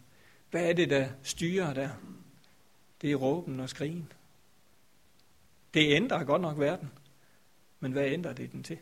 Hvad 0.51 0.69
er 0.69 0.73
det, 0.73 0.89
der 0.89 1.07
styrer 1.23 1.73
der? 1.73 1.89
Det 3.01 3.11
er 3.11 3.15
råben 3.15 3.59
og 3.59 3.69
skrigen. 3.69 4.11
Det 5.73 5.95
ændrer 5.95 6.23
godt 6.23 6.41
nok 6.41 6.59
verden, 6.59 6.91
men 7.79 7.91
hvad 7.91 8.05
ændrer 8.05 8.33
det 8.33 8.51
den 8.51 8.63
til? 8.63 8.77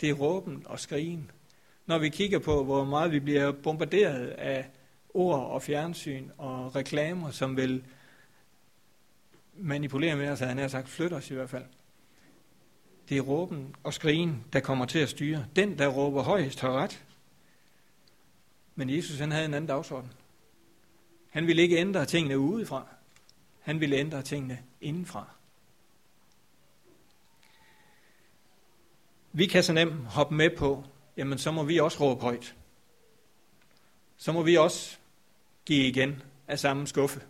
Det 0.00 0.10
er 0.10 0.14
råben 0.14 0.62
og 0.66 0.80
skrigen. 0.80 1.30
Når 1.86 1.98
vi 1.98 2.08
kigger 2.08 2.38
på, 2.38 2.64
hvor 2.64 2.84
meget 2.84 3.12
vi 3.12 3.20
bliver 3.20 3.52
bombarderet 3.52 4.26
af 4.26 4.66
ord 5.14 5.40
og 5.40 5.62
fjernsyn 5.62 6.30
og 6.38 6.76
reklamer, 6.76 7.30
som 7.30 7.56
vil 7.56 7.84
manipulere 9.56 10.16
med 10.16 10.28
os, 10.28 10.40
han 10.40 10.58
har 10.58 10.68
sagt, 10.68 10.88
flytter 10.88 11.16
os 11.16 11.30
i 11.30 11.34
hvert 11.34 11.50
fald. 11.50 11.64
Det 13.08 13.16
er 13.16 13.20
råben 13.20 13.74
og 13.82 13.94
skrigen, 13.94 14.44
der 14.52 14.60
kommer 14.60 14.86
til 14.86 14.98
at 14.98 15.08
styre. 15.08 15.46
Den, 15.56 15.78
der 15.78 15.88
råber 15.88 16.22
højst, 16.22 16.60
har 16.60 16.72
ret. 16.72 17.04
Men 18.74 18.90
Jesus, 18.90 19.18
han 19.18 19.30
havde 19.30 19.44
en 19.44 19.54
anden 19.54 19.68
dagsorden. 19.68 20.12
Han 21.30 21.46
ville 21.46 21.62
ikke 21.62 21.76
ændre 21.76 22.06
tingene 22.06 22.38
udefra. 22.38 22.86
Han 23.60 23.80
ville 23.80 23.96
ændre 23.96 24.22
tingene 24.22 24.62
indenfra. 24.80 25.28
Vi 29.32 29.46
kan 29.46 29.62
så 29.62 29.72
nemt 29.72 30.06
hoppe 30.06 30.34
med 30.34 30.50
på, 30.56 30.84
jamen 31.16 31.38
så 31.38 31.50
må 31.50 31.62
vi 31.62 31.78
også 31.78 32.00
råbe 32.00 32.22
højt. 32.22 32.56
Så 34.16 34.32
må 34.32 34.42
vi 34.42 34.56
også 34.56 34.96
give 35.64 35.88
igen 35.88 36.22
af 36.48 36.58
samme 36.58 36.86
skuffe. 36.86 37.20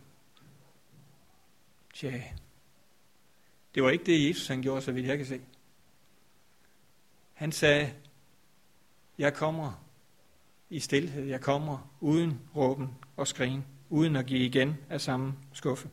Tja, 1.94 2.22
det 3.74 3.82
var 3.82 3.90
ikke 3.90 4.04
det, 4.04 4.28
Jesus 4.28 4.46
han 4.48 4.62
gjorde, 4.62 4.82
så 4.82 4.92
vidt 4.92 5.06
jeg 5.06 5.16
kan 5.16 5.26
se. 5.26 5.40
Han 7.32 7.52
sagde, 7.52 7.94
jeg 9.18 9.34
kommer 9.34 9.84
i 10.70 10.80
stillhed, 10.80 11.24
jeg 11.24 11.40
kommer 11.40 11.90
uden 12.00 12.40
råben 12.56 12.94
og 13.16 13.26
skrigen, 13.26 13.64
uden 13.90 14.16
at 14.16 14.26
give 14.26 14.40
igen 14.40 14.76
af 14.90 15.00
samme 15.00 15.34
skuffe. 15.52 15.90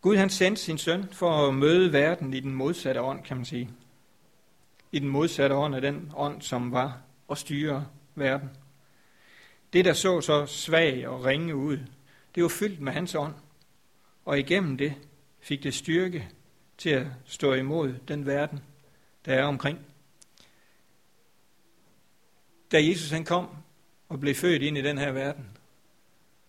Gud 0.00 0.16
han 0.16 0.30
sendte 0.30 0.62
sin 0.62 0.78
søn 0.78 1.08
for 1.12 1.48
at 1.48 1.54
møde 1.54 1.92
verden 1.92 2.34
i 2.34 2.40
den 2.40 2.54
modsatte 2.54 3.02
ånd, 3.02 3.24
kan 3.24 3.36
man 3.36 3.46
sige. 3.46 3.70
I 4.92 4.98
den 4.98 5.08
modsatte 5.08 5.56
ånd 5.56 5.74
af 5.74 5.80
den 5.80 6.12
ånd, 6.16 6.42
som 6.42 6.72
var 6.72 7.00
og 7.28 7.38
styre 7.38 7.86
verden. 8.14 8.50
Det, 9.76 9.84
der 9.84 9.92
så 9.92 10.20
så 10.20 10.46
svag 10.46 11.08
og 11.08 11.24
ringe 11.24 11.56
ud, 11.56 11.78
det 12.34 12.42
var 12.42 12.48
fyldt 12.48 12.80
med 12.80 12.92
hans 12.92 13.14
ånd, 13.14 13.34
og 14.24 14.38
igennem 14.38 14.76
det 14.76 14.94
fik 15.40 15.62
det 15.62 15.74
styrke 15.74 16.28
til 16.78 16.90
at 16.90 17.06
stå 17.24 17.54
imod 17.54 17.94
den 18.08 18.26
verden, 18.26 18.60
der 19.24 19.34
er 19.34 19.44
omkring. 19.44 19.78
Da 22.72 22.86
Jesus 22.86 23.10
han 23.10 23.24
kom 23.24 23.48
og 24.08 24.20
blev 24.20 24.34
født 24.34 24.62
ind 24.62 24.78
i 24.78 24.82
den 24.82 24.98
her 24.98 25.12
verden, 25.12 25.46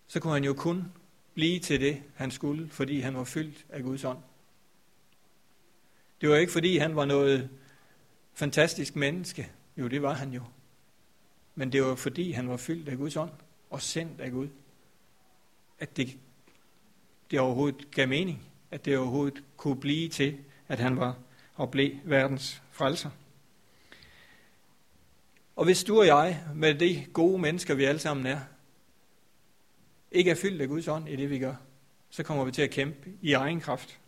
så 0.06 0.20
kunne 0.20 0.32
han 0.32 0.44
jo 0.44 0.54
kun 0.54 0.92
blive 1.34 1.60
til 1.60 1.80
det, 1.80 2.02
han 2.14 2.30
skulle, 2.30 2.68
fordi 2.70 3.00
han 3.00 3.16
var 3.16 3.24
fyldt 3.24 3.66
af 3.68 3.82
Guds 3.82 4.04
ånd. 4.04 4.18
Det 6.20 6.28
var 6.28 6.36
ikke, 6.36 6.52
fordi 6.52 6.76
han 6.76 6.96
var 6.96 7.04
noget 7.04 7.50
fantastisk 8.34 8.96
menneske. 8.96 9.50
Jo, 9.76 9.88
det 9.88 10.02
var 10.02 10.12
han 10.12 10.32
jo. 10.32 10.42
Men 11.58 11.72
det 11.72 11.82
var, 11.82 11.94
fordi 11.94 12.32
han 12.32 12.48
var 12.48 12.56
fyldt 12.56 12.88
af 12.88 12.96
Guds 12.96 13.16
ånd 13.16 13.30
og 13.70 13.82
sendt 13.82 14.20
af 14.20 14.30
Gud, 14.30 14.48
at 15.78 15.96
det, 15.96 16.18
det 17.30 17.40
overhovedet 17.40 17.90
gav 17.90 18.08
mening, 18.08 18.48
at 18.70 18.84
det 18.84 18.98
overhovedet 18.98 19.42
kunne 19.56 19.80
blive 19.80 20.08
til, 20.08 20.38
at 20.68 20.78
han 20.78 20.96
var 20.96 21.16
og 21.54 21.70
blev 21.70 21.90
verdens 22.04 22.62
frelser. 22.70 23.10
Og 25.56 25.64
hvis 25.64 25.84
du 25.84 25.98
og 25.98 26.06
jeg, 26.06 26.42
med 26.54 26.74
de 26.74 27.06
gode 27.12 27.38
mennesker, 27.38 27.74
vi 27.74 27.84
alle 27.84 27.98
sammen 27.98 28.26
er, 28.26 28.40
ikke 30.12 30.30
er 30.30 30.34
fyldt 30.34 30.62
af 30.62 30.68
Guds 30.68 30.88
ånd 30.88 31.08
i 31.08 31.16
det, 31.16 31.30
vi 31.30 31.38
gør, 31.38 31.54
så 32.10 32.22
kommer 32.22 32.44
vi 32.44 32.52
til 32.52 32.62
at 32.62 32.70
kæmpe 32.70 33.10
i 33.22 33.32
egen 33.32 33.60
kraft. 33.60 33.98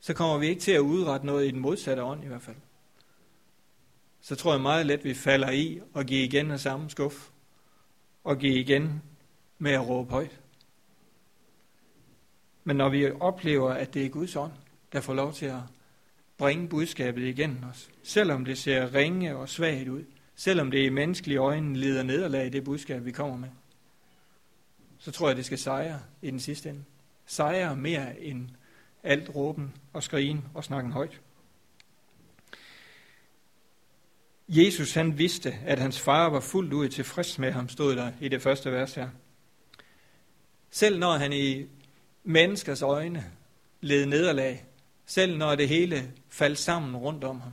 Så 0.00 0.14
kommer 0.14 0.38
vi 0.38 0.46
ikke 0.46 0.62
til 0.62 0.72
at 0.72 0.80
udrette 0.80 1.26
noget 1.26 1.46
i 1.46 1.50
den 1.50 1.60
modsatte 1.60 2.02
ånd 2.02 2.24
i 2.24 2.26
hvert 2.26 2.42
fald. 2.42 2.56
Så 4.24 4.34
tror 4.34 4.52
jeg 4.52 4.60
meget 4.60 4.86
let, 4.86 5.04
vi 5.04 5.14
falder 5.14 5.50
i 5.50 5.80
og 5.92 6.04
giver 6.04 6.24
igen 6.24 6.50
af 6.50 6.60
samme 6.60 6.90
skuff. 6.90 7.28
Og 8.24 8.38
giver 8.38 8.56
igen 8.56 9.02
med 9.58 9.72
at 9.72 9.88
råbe 9.88 10.10
højt. 10.10 10.40
Men 12.64 12.76
når 12.76 12.88
vi 12.88 13.10
oplever, 13.10 13.70
at 13.70 13.94
det 13.94 14.04
er 14.04 14.08
Guds 14.08 14.36
ånd, 14.36 14.52
der 14.92 15.00
får 15.00 15.14
lov 15.14 15.32
til 15.32 15.46
at 15.46 15.60
bringe 16.38 16.68
budskabet 16.68 17.22
igen 17.22 17.64
os, 17.70 17.90
selvom 18.02 18.44
det 18.44 18.58
ser 18.58 18.94
ringe 18.94 19.36
og 19.36 19.48
svagt 19.48 19.88
ud, 19.88 20.04
selvom 20.34 20.70
det 20.70 20.84
i 20.84 20.88
menneskelige 20.88 21.38
øjne 21.38 21.76
lider 21.76 22.02
nederlag 22.02 22.46
i 22.46 22.50
det 22.50 22.64
budskab, 22.64 23.04
vi 23.04 23.12
kommer 23.12 23.36
med, 23.36 23.50
så 24.98 25.10
tror 25.10 25.28
jeg, 25.28 25.36
det 25.36 25.44
skal 25.44 25.58
sejre 25.58 26.00
i 26.22 26.30
den 26.30 26.40
sidste 26.40 26.68
ende. 26.68 26.84
Sejre 27.26 27.76
mere 27.76 28.20
end 28.20 28.48
alt 29.02 29.34
råben 29.34 29.74
og 29.92 30.02
skrigen 30.02 30.44
og 30.54 30.64
snakken 30.64 30.92
højt. 30.92 31.20
Jesus 34.48 34.94
han 34.94 35.18
vidste, 35.18 35.52
at 35.52 35.78
hans 35.78 36.00
far 36.00 36.28
var 36.28 36.40
fuldt 36.40 36.72
ud 36.72 36.88
tilfreds 36.88 37.38
med 37.38 37.52
ham, 37.52 37.68
stod 37.68 37.96
der 37.96 38.12
i 38.20 38.28
det 38.28 38.42
første 38.42 38.72
vers 38.72 38.94
her. 38.94 39.10
Selv 40.70 40.98
når 40.98 41.16
han 41.16 41.32
i 41.32 41.66
menneskers 42.24 42.82
øjne 42.82 43.32
led 43.80 44.06
nederlag, 44.06 44.66
selv 45.06 45.36
når 45.36 45.54
det 45.54 45.68
hele 45.68 46.12
faldt 46.28 46.58
sammen 46.58 46.96
rundt 46.96 47.24
om 47.24 47.40
ham, 47.40 47.52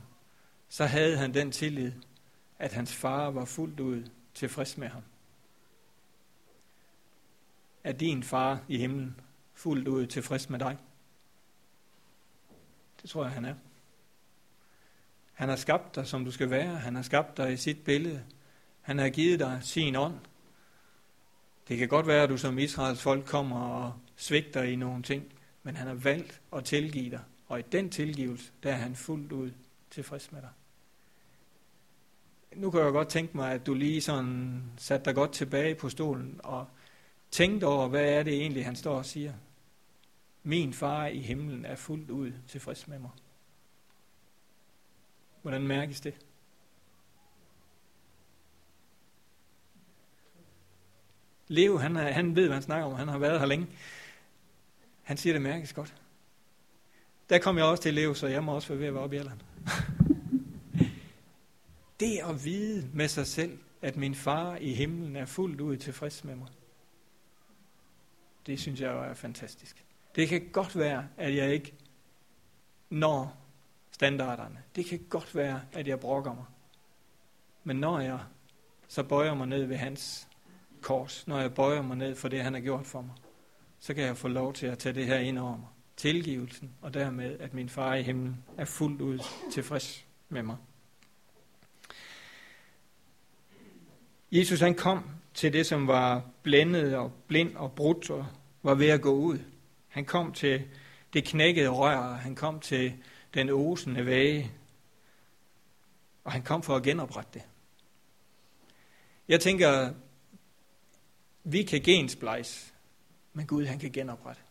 så 0.68 0.84
havde 0.84 1.16
han 1.16 1.34
den 1.34 1.52
tillid, 1.52 1.92
at 2.58 2.72
hans 2.72 2.94
far 2.94 3.30
var 3.30 3.44
fuldt 3.44 3.80
ud 3.80 4.02
tilfreds 4.34 4.78
med 4.78 4.88
ham. 4.88 5.02
Er 7.84 7.92
din 7.92 8.22
far 8.22 8.60
i 8.68 8.78
himlen 8.78 9.20
fuldt 9.54 9.88
ud 9.88 10.06
tilfreds 10.06 10.50
med 10.50 10.58
dig? 10.58 10.78
Det 13.02 13.10
tror 13.10 13.24
jeg, 13.24 13.32
han 13.32 13.44
er. 13.44 13.54
Han 15.32 15.48
har 15.48 15.56
skabt 15.56 15.94
dig, 15.94 16.06
som 16.06 16.24
du 16.24 16.30
skal 16.30 16.50
være. 16.50 16.76
Han 16.76 16.94
har 16.94 17.02
skabt 17.02 17.36
dig 17.36 17.52
i 17.52 17.56
sit 17.56 17.84
billede. 17.84 18.22
Han 18.80 18.98
har 18.98 19.08
givet 19.08 19.40
dig 19.40 19.58
sin 19.62 19.96
ånd. 19.96 20.14
Det 21.68 21.78
kan 21.78 21.88
godt 21.88 22.06
være, 22.06 22.22
at 22.22 22.28
du 22.28 22.36
som 22.36 22.58
Israels 22.58 23.02
folk 23.02 23.24
kommer 23.24 23.60
og 23.60 23.92
svigter 24.16 24.62
i 24.62 24.76
nogle 24.76 25.02
ting, 25.02 25.24
men 25.62 25.76
han 25.76 25.86
har 25.86 25.94
valgt 25.94 26.40
at 26.56 26.64
tilgive 26.64 27.10
dig. 27.10 27.20
Og 27.48 27.58
i 27.58 27.62
den 27.72 27.90
tilgivelse, 27.90 28.52
der 28.62 28.70
er 28.70 28.76
han 28.76 28.96
fuldt 28.96 29.32
ud 29.32 29.50
tilfreds 29.90 30.32
med 30.32 30.40
dig. 30.40 30.50
Nu 32.56 32.70
kan 32.70 32.80
jeg 32.80 32.92
godt 32.92 33.08
tænke 33.08 33.36
mig, 33.36 33.52
at 33.52 33.66
du 33.66 33.74
lige 33.74 34.00
sådan 34.00 34.62
satte 34.76 35.04
dig 35.04 35.14
godt 35.14 35.32
tilbage 35.32 35.74
på 35.74 35.88
stolen 35.88 36.40
og 36.44 36.66
tænkte 37.30 37.64
over, 37.64 37.88
hvad 37.88 38.04
er 38.04 38.22
det 38.22 38.34
egentlig, 38.34 38.64
han 38.64 38.76
står 38.76 38.98
og 38.98 39.06
siger. 39.06 39.32
Min 40.42 40.72
far 40.72 41.06
i 41.06 41.18
himlen 41.18 41.64
er 41.64 41.76
fuldt 41.76 42.10
ud 42.10 42.32
tilfreds 42.48 42.88
med 42.88 42.98
mig. 42.98 43.10
Hvordan 45.42 45.66
mærkes 45.66 46.00
det? 46.00 46.14
Leo, 51.48 51.76
han, 51.76 51.96
er, 51.96 52.12
han 52.12 52.36
ved, 52.36 52.46
hvad 52.46 52.54
han 52.54 52.62
snakker 52.62 52.86
om. 52.86 52.94
Han 52.94 53.08
har 53.08 53.18
været 53.18 53.40
her 53.40 53.46
længe. 53.46 53.66
Han 55.02 55.16
siger, 55.16 55.32
det 55.32 55.42
mærkes 55.42 55.72
godt. 55.72 55.94
Der 57.30 57.38
kom 57.38 57.56
jeg 57.56 57.64
også 57.64 57.82
til 57.82 57.94
Leo, 57.94 58.14
så 58.14 58.26
jeg 58.26 58.44
må 58.44 58.54
også 58.54 58.68
være 58.68 58.78
ved 58.78 58.86
at 58.86 58.94
være 58.94 59.02
oppe 59.02 59.16
i 59.16 59.18
alderen. 59.18 59.42
det 62.00 62.18
at 62.18 62.44
vide 62.44 62.90
med 62.92 63.08
sig 63.08 63.26
selv, 63.26 63.58
at 63.82 63.96
min 63.96 64.14
far 64.14 64.56
i 64.56 64.74
himlen 64.74 65.16
er 65.16 65.24
fuldt 65.24 65.60
ud 65.60 65.76
tilfreds 65.76 66.24
med 66.24 66.36
mig, 66.36 66.48
det 68.46 68.60
synes 68.60 68.80
jeg 68.80 69.08
er 69.08 69.14
fantastisk. 69.14 69.84
Det 70.14 70.28
kan 70.28 70.48
godt 70.52 70.78
være, 70.78 71.08
at 71.16 71.36
jeg 71.36 71.52
ikke 71.52 71.74
når 72.90 73.41
standarderne. 74.02 74.58
Det 74.76 74.86
kan 74.86 75.00
godt 75.08 75.36
være, 75.36 75.60
at 75.72 75.88
jeg 75.88 76.00
brokker 76.00 76.34
mig. 76.34 76.44
Men 77.64 77.76
når 77.76 78.00
jeg 78.00 78.18
så 78.88 79.02
bøjer 79.02 79.34
mig 79.34 79.46
ned 79.46 79.64
ved 79.64 79.76
hans 79.76 80.28
kors. 80.80 81.26
Når 81.26 81.40
jeg 81.40 81.54
bøjer 81.54 81.82
mig 81.82 81.96
ned 81.96 82.14
for 82.14 82.28
det, 82.28 82.42
han 82.42 82.54
har 82.54 82.60
gjort 82.60 82.86
for 82.86 83.00
mig, 83.00 83.14
så 83.80 83.94
kan 83.94 84.04
jeg 84.04 84.16
få 84.16 84.28
lov 84.28 84.52
til 84.52 84.66
at 84.66 84.78
tage 84.78 84.92
det 84.92 85.06
her 85.06 85.18
ind 85.18 85.38
over 85.38 85.56
mig. 85.56 85.68
Tilgivelsen, 85.96 86.70
og 86.80 86.94
dermed, 86.94 87.38
at 87.40 87.54
min 87.54 87.68
far 87.68 87.94
i 87.94 88.02
himlen 88.02 88.44
er 88.56 88.64
fuldt 88.64 89.00
ud 89.00 89.18
tilfreds 89.52 90.04
med 90.28 90.42
mig. 90.42 90.56
Jesus 94.32 94.60
han 94.60 94.74
kom 94.74 95.04
til 95.34 95.52
det, 95.52 95.66
som 95.66 95.86
var 95.86 96.24
blændet 96.42 96.96
og 96.96 97.12
blind 97.26 97.56
og 97.56 97.72
brudt 97.72 98.10
og 98.10 98.26
var 98.62 98.74
ved 98.74 98.88
at 98.88 99.00
gå 99.00 99.12
ud. 99.12 99.38
Han 99.88 100.04
kom 100.04 100.32
til 100.32 100.62
det 101.12 101.24
knækkede 101.24 101.68
rør, 101.68 102.12
han 102.14 102.34
kom 102.34 102.60
til 102.60 102.92
den 103.34 103.50
osende 103.50 104.06
væge, 104.06 104.52
og 106.24 106.32
han 106.32 106.42
kom 106.42 106.62
for 106.62 106.76
at 106.76 106.82
genoprette 106.82 107.30
det. 107.34 107.42
Jeg 109.28 109.40
tænker, 109.40 109.94
vi 111.44 111.62
kan 111.62 111.80
gensplejse, 111.82 112.72
men 113.32 113.46
Gud 113.46 113.66
han 113.66 113.78
kan 113.78 113.92
genoprette. 113.92 114.42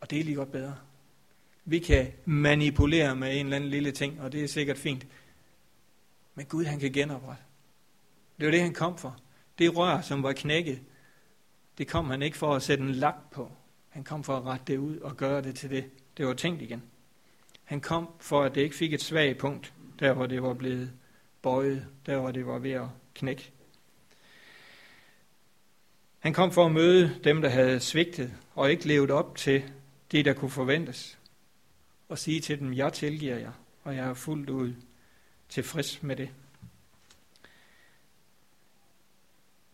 Og 0.00 0.10
det 0.10 0.20
er 0.20 0.24
lige 0.24 0.36
godt 0.36 0.52
bedre. 0.52 0.76
Vi 1.64 1.78
kan 1.78 2.12
manipulere 2.24 3.16
med 3.16 3.40
en 3.40 3.46
eller 3.46 3.56
anden 3.56 3.70
lille 3.70 3.92
ting, 3.92 4.20
og 4.20 4.32
det 4.32 4.44
er 4.44 4.48
sikkert 4.48 4.78
fint. 4.78 5.06
Men 6.34 6.46
Gud 6.46 6.64
han 6.64 6.80
kan 6.80 6.92
genoprette. 6.92 7.44
Det 8.38 8.46
var 8.46 8.50
det, 8.50 8.60
han 8.60 8.74
kom 8.74 8.98
for. 8.98 9.16
Det 9.58 9.76
rør, 9.76 10.00
som 10.00 10.22
var 10.22 10.32
knækket, 10.32 10.80
det 11.78 11.88
kom 11.88 12.10
han 12.10 12.22
ikke 12.22 12.36
for 12.36 12.54
at 12.54 12.62
sætte 12.62 12.84
en 12.84 12.90
lap 12.90 13.30
på. 13.30 13.52
Han 13.90 14.04
kom 14.04 14.24
for 14.24 14.36
at 14.36 14.44
rette 14.44 14.64
det 14.66 14.78
ud 14.78 14.98
og 14.98 15.16
gøre 15.16 15.42
det 15.42 15.56
til 15.56 15.70
det, 15.70 15.90
det 16.16 16.26
var 16.26 16.34
tænkt 16.34 16.62
igen. 16.62 16.82
Han 17.64 17.80
kom 17.80 18.08
for, 18.20 18.42
at 18.42 18.54
det 18.54 18.60
ikke 18.60 18.76
fik 18.76 18.92
et 18.92 19.02
svagt 19.02 19.38
punkt, 19.38 19.72
der 19.98 20.12
hvor 20.12 20.26
det 20.26 20.42
var 20.42 20.54
blevet 20.54 20.92
bøjet, 21.42 21.86
der 22.06 22.18
hvor 22.18 22.30
det 22.30 22.46
var 22.46 22.58
ved 22.58 22.70
at 22.70 22.86
knække. 23.14 23.52
Han 26.18 26.32
kom 26.32 26.52
for 26.52 26.66
at 26.66 26.72
møde 26.72 27.20
dem, 27.24 27.42
der 27.42 27.48
havde 27.48 27.80
svigtet 27.80 28.32
og 28.54 28.70
ikke 28.70 28.88
levet 28.88 29.10
op 29.10 29.36
til 29.36 29.62
det, 30.12 30.24
der 30.24 30.32
kunne 30.32 30.50
forventes. 30.50 31.18
Og 32.08 32.18
sige 32.18 32.40
til 32.40 32.58
dem, 32.58 32.74
jeg 32.74 32.92
tilgiver 32.92 33.36
jer, 33.36 33.52
og 33.84 33.96
jeg 33.96 34.08
er 34.08 34.14
fuldt 34.14 34.50
ud 34.50 34.74
tilfreds 35.48 36.02
med 36.02 36.16
det. 36.16 36.30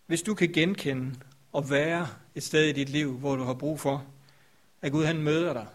Hvis 0.06 0.22
du 0.22 0.34
kan 0.34 0.52
genkende 0.52 1.14
og 1.52 1.70
være 1.70 2.08
et 2.36 2.42
sted 2.42 2.64
i 2.64 2.72
dit 2.72 2.88
liv, 2.88 3.18
hvor 3.18 3.36
du 3.36 3.42
har 3.42 3.54
brug 3.54 3.80
for, 3.80 4.06
at 4.82 4.92
Gud 4.92 5.04
han 5.04 5.22
møder 5.22 5.52
dig 5.52 5.66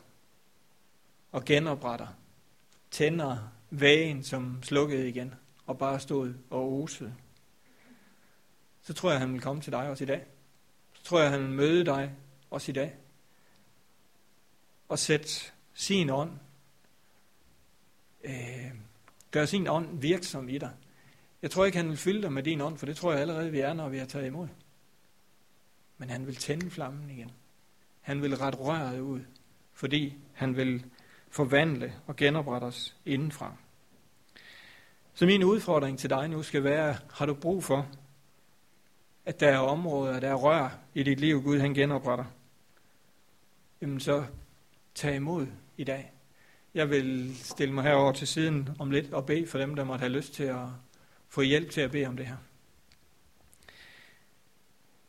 og 1.32 1.46
genopretter, 1.46 2.08
tænder 2.92 3.52
vægen, 3.70 4.24
som 4.24 4.64
slukkede 4.64 5.10
igen, 5.10 5.34
og 5.66 5.78
bare 5.78 6.00
stod 6.00 6.34
og 6.50 6.74
osede, 6.74 7.16
så 8.82 8.94
tror 8.94 9.12
jeg, 9.12 9.20
han 9.20 9.34
vil 9.34 9.42
komme 9.42 9.62
til 9.62 9.72
dig 9.72 9.90
også 9.90 10.04
i 10.04 10.08
dag. 10.08 10.26
Så 10.94 11.04
tror 11.04 11.20
jeg, 11.22 11.32
han 11.32 11.42
vil 11.42 11.50
møde 11.50 11.86
dig 11.86 12.16
også 12.50 12.72
i 12.72 12.74
dag. 12.74 12.96
Og 14.90 15.00
sætte 15.00 15.30
sin 15.74 16.10
ånd, 16.10 16.32
øh, 18.24 18.72
gør 19.32 19.46
sin 19.46 19.68
ånd 19.68 20.00
virksom 20.00 20.50
i 20.50 20.58
dig. 20.58 20.72
Jeg 21.42 21.52
tror 21.52 21.66
ikke, 21.66 21.78
han 21.78 21.90
vil 21.90 21.98
fylde 21.98 22.22
dig 22.22 22.34
med 22.34 22.44
din 22.44 22.62
ånd, 22.62 22.78
for 22.78 22.86
det 22.86 22.98
tror 22.98 23.12
jeg 23.12 23.22
allerede, 23.22 23.52
vi 23.52 23.60
er, 23.60 23.74
når 23.74 23.90
vi 23.90 23.98
har 23.98 24.06
taget 24.06 24.26
imod. 24.26 24.48
Men 26.02 26.10
han 26.10 26.28
vil 26.28 26.36
tænde 26.36 26.70
flammen 26.70 27.10
igen. 27.10 27.32
Han 28.02 28.22
vil 28.22 28.38
rette 28.38 28.58
røret 28.58 29.00
ud, 29.00 29.22
fordi 29.74 30.18
han 30.34 30.56
vil 30.58 30.86
forvandle 31.30 31.94
og 32.08 32.16
genoprette 32.16 32.66
os 32.66 32.96
indenfra. 33.06 33.56
Så 35.14 35.26
min 35.26 35.44
udfordring 35.44 36.00
til 36.00 36.10
dig 36.10 36.28
nu 36.28 36.44
skal 36.44 36.64
være, 36.64 36.98
har 37.14 37.26
du 37.26 37.34
brug 37.34 37.64
for, 37.64 37.88
at 39.26 39.40
der 39.40 39.48
er 39.48 39.58
områder, 39.58 40.20
der 40.20 40.30
er 40.30 40.36
rør 40.36 40.70
i 40.94 41.04
dit 41.04 41.20
liv, 41.20 41.44
Gud 41.44 41.60
han 41.60 41.74
genopretter? 41.74 42.26
Jamen 43.82 44.00
så 44.00 44.26
tag 44.96 45.16
imod 45.16 45.48
i 45.78 45.84
dag. 45.84 46.14
Jeg 46.74 46.90
vil 46.90 47.36
stille 47.38 47.74
mig 47.74 47.84
herover 47.84 48.12
til 48.12 48.28
siden 48.28 48.70
om 48.80 48.92
lidt 48.92 49.14
og 49.14 49.26
bede 49.26 49.48
for 49.48 49.58
dem, 49.58 49.76
der 49.76 49.84
måtte 49.84 50.02
have 50.02 50.14
lyst 50.14 50.34
til 50.34 50.44
at 50.44 50.66
få 51.30 51.42
hjælp 51.42 51.72
til 51.72 51.82
at 51.82 51.92
bede 51.92 52.06
om 52.06 52.18
det 52.18 52.26
her. 52.26 52.38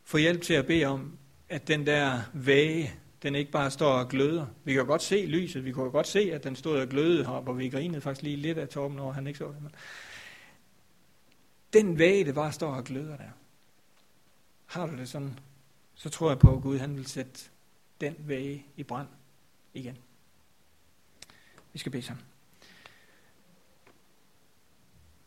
Få 0.03 0.17
hjælp 0.17 0.41
til 0.41 0.53
at 0.53 0.65
bede 0.65 0.85
om, 0.85 1.17
at 1.49 1.67
den 1.67 1.85
der 1.85 2.21
væge, 2.33 2.93
den 3.23 3.35
ikke 3.35 3.51
bare 3.51 3.71
står 3.71 3.91
og 3.91 4.09
gløder. 4.09 4.47
Vi 4.63 4.73
kan 4.73 4.85
godt 4.85 5.01
se 5.01 5.25
lyset, 5.25 5.65
vi 5.65 5.71
kan 5.71 5.91
godt 5.91 6.07
se, 6.07 6.33
at 6.33 6.43
den 6.43 6.55
stod 6.55 6.79
og 6.79 6.87
glødede 6.87 7.25
heroppe, 7.25 7.51
og 7.51 7.57
vi 7.57 7.69
grinede 7.69 8.01
faktisk 8.01 8.23
lige 8.23 8.35
lidt 8.35 8.57
af 8.57 8.69
Torben, 8.69 8.97
når 8.97 9.11
han 9.11 9.27
ikke 9.27 9.37
så 9.37 9.47
det. 9.47 9.61
Men 9.61 9.71
den 11.73 11.99
væge, 11.99 12.25
det 12.25 12.35
bare 12.35 12.51
står 12.51 12.75
og 12.75 12.83
gløder 12.83 13.17
der. 13.17 13.29
Har 14.65 14.85
du 14.85 14.97
det 14.97 15.09
sådan, 15.09 15.39
så 15.95 16.09
tror 16.09 16.29
jeg 16.29 16.39
på, 16.39 16.55
at 16.55 16.61
Gud 16.61 16.79
han 16.79 16.95
vil 16.95 17.05
sætte 17.05 17.39
den 18.01 18.15
væge 18.19 18.65
i 18.75 18.83
brand 18.83 19.07
igen. 19.73 19.97
Vi 21.73 21.79
skal 21.79 21.91
bede 21.91 22.03
sammen. 22.03 22.25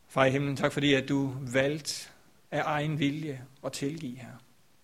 Far 0.07 0.25
i 0.25 0.31
himlen, 0.31 0.55
tak 0.55 0.71
fordi, 0.71 0.93
at 0.93 1.09
du 1.09 1.33
valgte 1.53 2.09
af 2.51 2.61
egen 2.65 2.99
vilje 2.99 3.45
at 3.65 3.71
tilgive 3.71 4.17
her. 4.17 4.31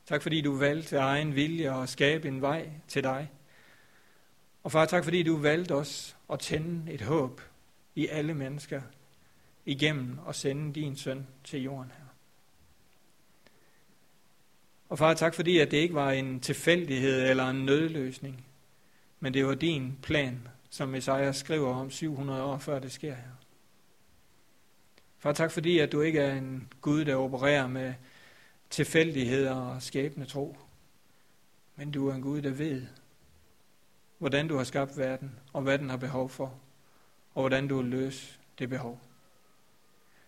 Tak 0.05 0.21
fordi 0.21 0.41
du 0.41 0.55
valgte 0.57 0.99
af 0.99 1.03
egen 1.03 1.35
vilje 1.35 1.81
at 1.81 1.89
skabe 1.89 2.27
en 2.27 2.41
vej 2.41 2.69
til 2.87 3.03
dig. 3.03 3.31
Og 4.63 4.71
far, 4.71 4.85
tak 4.85 5.03
fordi 5.03 5.23
du 5.23 5.37
valgte 5.37 5.75
os 5.75 6.17
at 6.33 6.39
tænde 6.39 6.93
et 6.93 7.01
håb 7.01 7.41
i 7.95 8.07
alle 8.07 8.33
mennesker 8.33 8.81
igennem 9.65 10.17
og 10.25 10.35
sende 10.35 10.73
din 10.73 10.95
søn 10.95 11.27
til 11.43 11.63
jorden 11.63 11.91
her. 11.97 12.05
Og 14.89 14.97
far, 14.97 15.13
tak 15.13 15.33
fordi, 15.33 15.59
at 15.59 15.71
det 15.71 15.77
ikke 15.77 15.95
var 15.95 16.11
en 16.11 16.39
tilfældighed 16.39 17.29
eller 17.29 17.49
en 17.49 17.65
nødløsning, 17.65 18.45
men 19.19 19.33
det 19.33 19.45
var 19.45 19.55
din 19.55 19.97
plan, 20.01 20.47
som 20.69 20.95
Esajas 20.95 21.35
skriver 21.35 21.75
om 21.75 21.91
700 21.91 22.43
år 22.43 22.57
før 22.57 22.79
det 22.79 22.91
sker 22.91 23.15
her. 23.15 23.31
Far, 25.19 25.31
tak 25.31 25.51
fordi, 25.51 25.79
at 25.79 25.91
du 25.91 26.01
ikke 26.01 26.19
er 26.19 26.35
en 26.35 26.73
Gud, 26.81 27.05
der 27.05 27.15
opererer 27.15 27.67
med 27.67 27.93
tilfældigheder 28.73 29.55
og 29.55 29.81
skæbne 29.81 30.25
tro. 30.25 30.57
Men 31.75 31.91
du 31.91 32.09
er 32.09 32.13
en 32.13 32.21
Gud, 32.21 32.41
der 32.41 32.49
ved, 32.49 32.85
hvordan 34.17 34.47
du 34.47 34.57
har 34.57 34.63
skabt 34.63 34.97
verden, 34.97 35.39
og 35.53 35.61
hvad 35.61 35.79
den 35.79 35.89
har 35.89 35.97
behov 35.97 36.29
for, 36.29 36.59
og 37.33 37.41
hvordan 37.41 37.67
du 37.67 37.77
vil 37.77 37.85
løse 37.85 38.37
det 38.59 38.69
behov. 38.69 39.01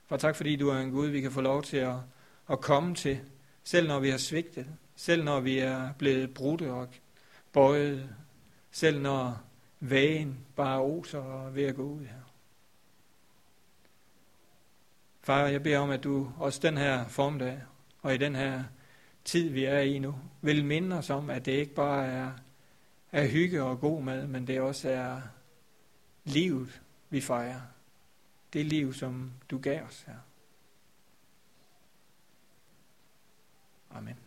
For 0.08 0.18
tak 0.18 0.36
fordi 0.36 0.56
du 0.56 0.70
er 0.70 0.78
en 0.78 0.92
Gud, 0.92 1.08
vi 1.08 1.22
kan 1.22 1.32
få 1.32 1.42
lov 1.42 1.64
til 1.64 1.78
at, 1.78 1.96
at 2.50 2.62
komme 2.62 2.96
til, 2.96 3.20
selv 3.64 3.88
når 3.88 4.00
vi 4.00 4.10
har 4.10 4.18
svigtet, 4.18 4.68
selv 4.96 5.24
når 5.24 5.40
vi 5.40 5.60
er 5.60 5.94
blevet 5.94 6.34
brudte 6.34 6.72
og 6.72 6.88
bøjet, 7.54 8.10
selv 8.72 9.02
når 9.02 9.42
vægen 9.80 10.46
bare 10.56 10.82
oser 10.82 11.20
og 11.20 11.56
ved 11.56 11.64
at 11.64 11.76
gå 11.76 11.84
ud 11.84 12.02
her. 12.02 12.34
Far, 15.22 15.48
jeg 15.48 15.64
beder 15.64 15.80
om, 15.80 15.90
at 15.90 16.04
du 16.04 16.32
også 16.38 16.60
den 16.64 16.78
her 16.78 17.08
formdag 17.08 17.62
og 18.06 18.14
i 18.14 18.18
den 18.18 18.36
her 18.36 18.64
tid, 19.24 19.50
vi 19.50 19.64
er 19.64 19.80
i 19.80 20.00
nu, 20.00 20.16
vil 20.42 20.66
minde 20.66 20.98
os 20.98 21.10
om, 21.10 21.30
at 21.30 21.46
det 21.46 21.52
ikke 21.52 21.74
bare 21.74 22.08
er, 22.08 22.32
er 23.12 23.28
hygge 23.28 23.64
og 23.64 23.80
god 23.80 24.04
mad, 24.04 24.28
men 24.28 24.48
det 24.48 24.62
også 24.62 24.90
er 24.90 25.22
livet, 26.24 26.82
vi 27.10 27.22
fejrer. 27.22 27.62
Det 28.54 28.66
liv, 28.66 28.94
som 28.94 29.32
du 29.50 29.58
gav 29.58 29.84
os 29.84 30.02
her. 30.02 30.16
Amen. 33.92 34.25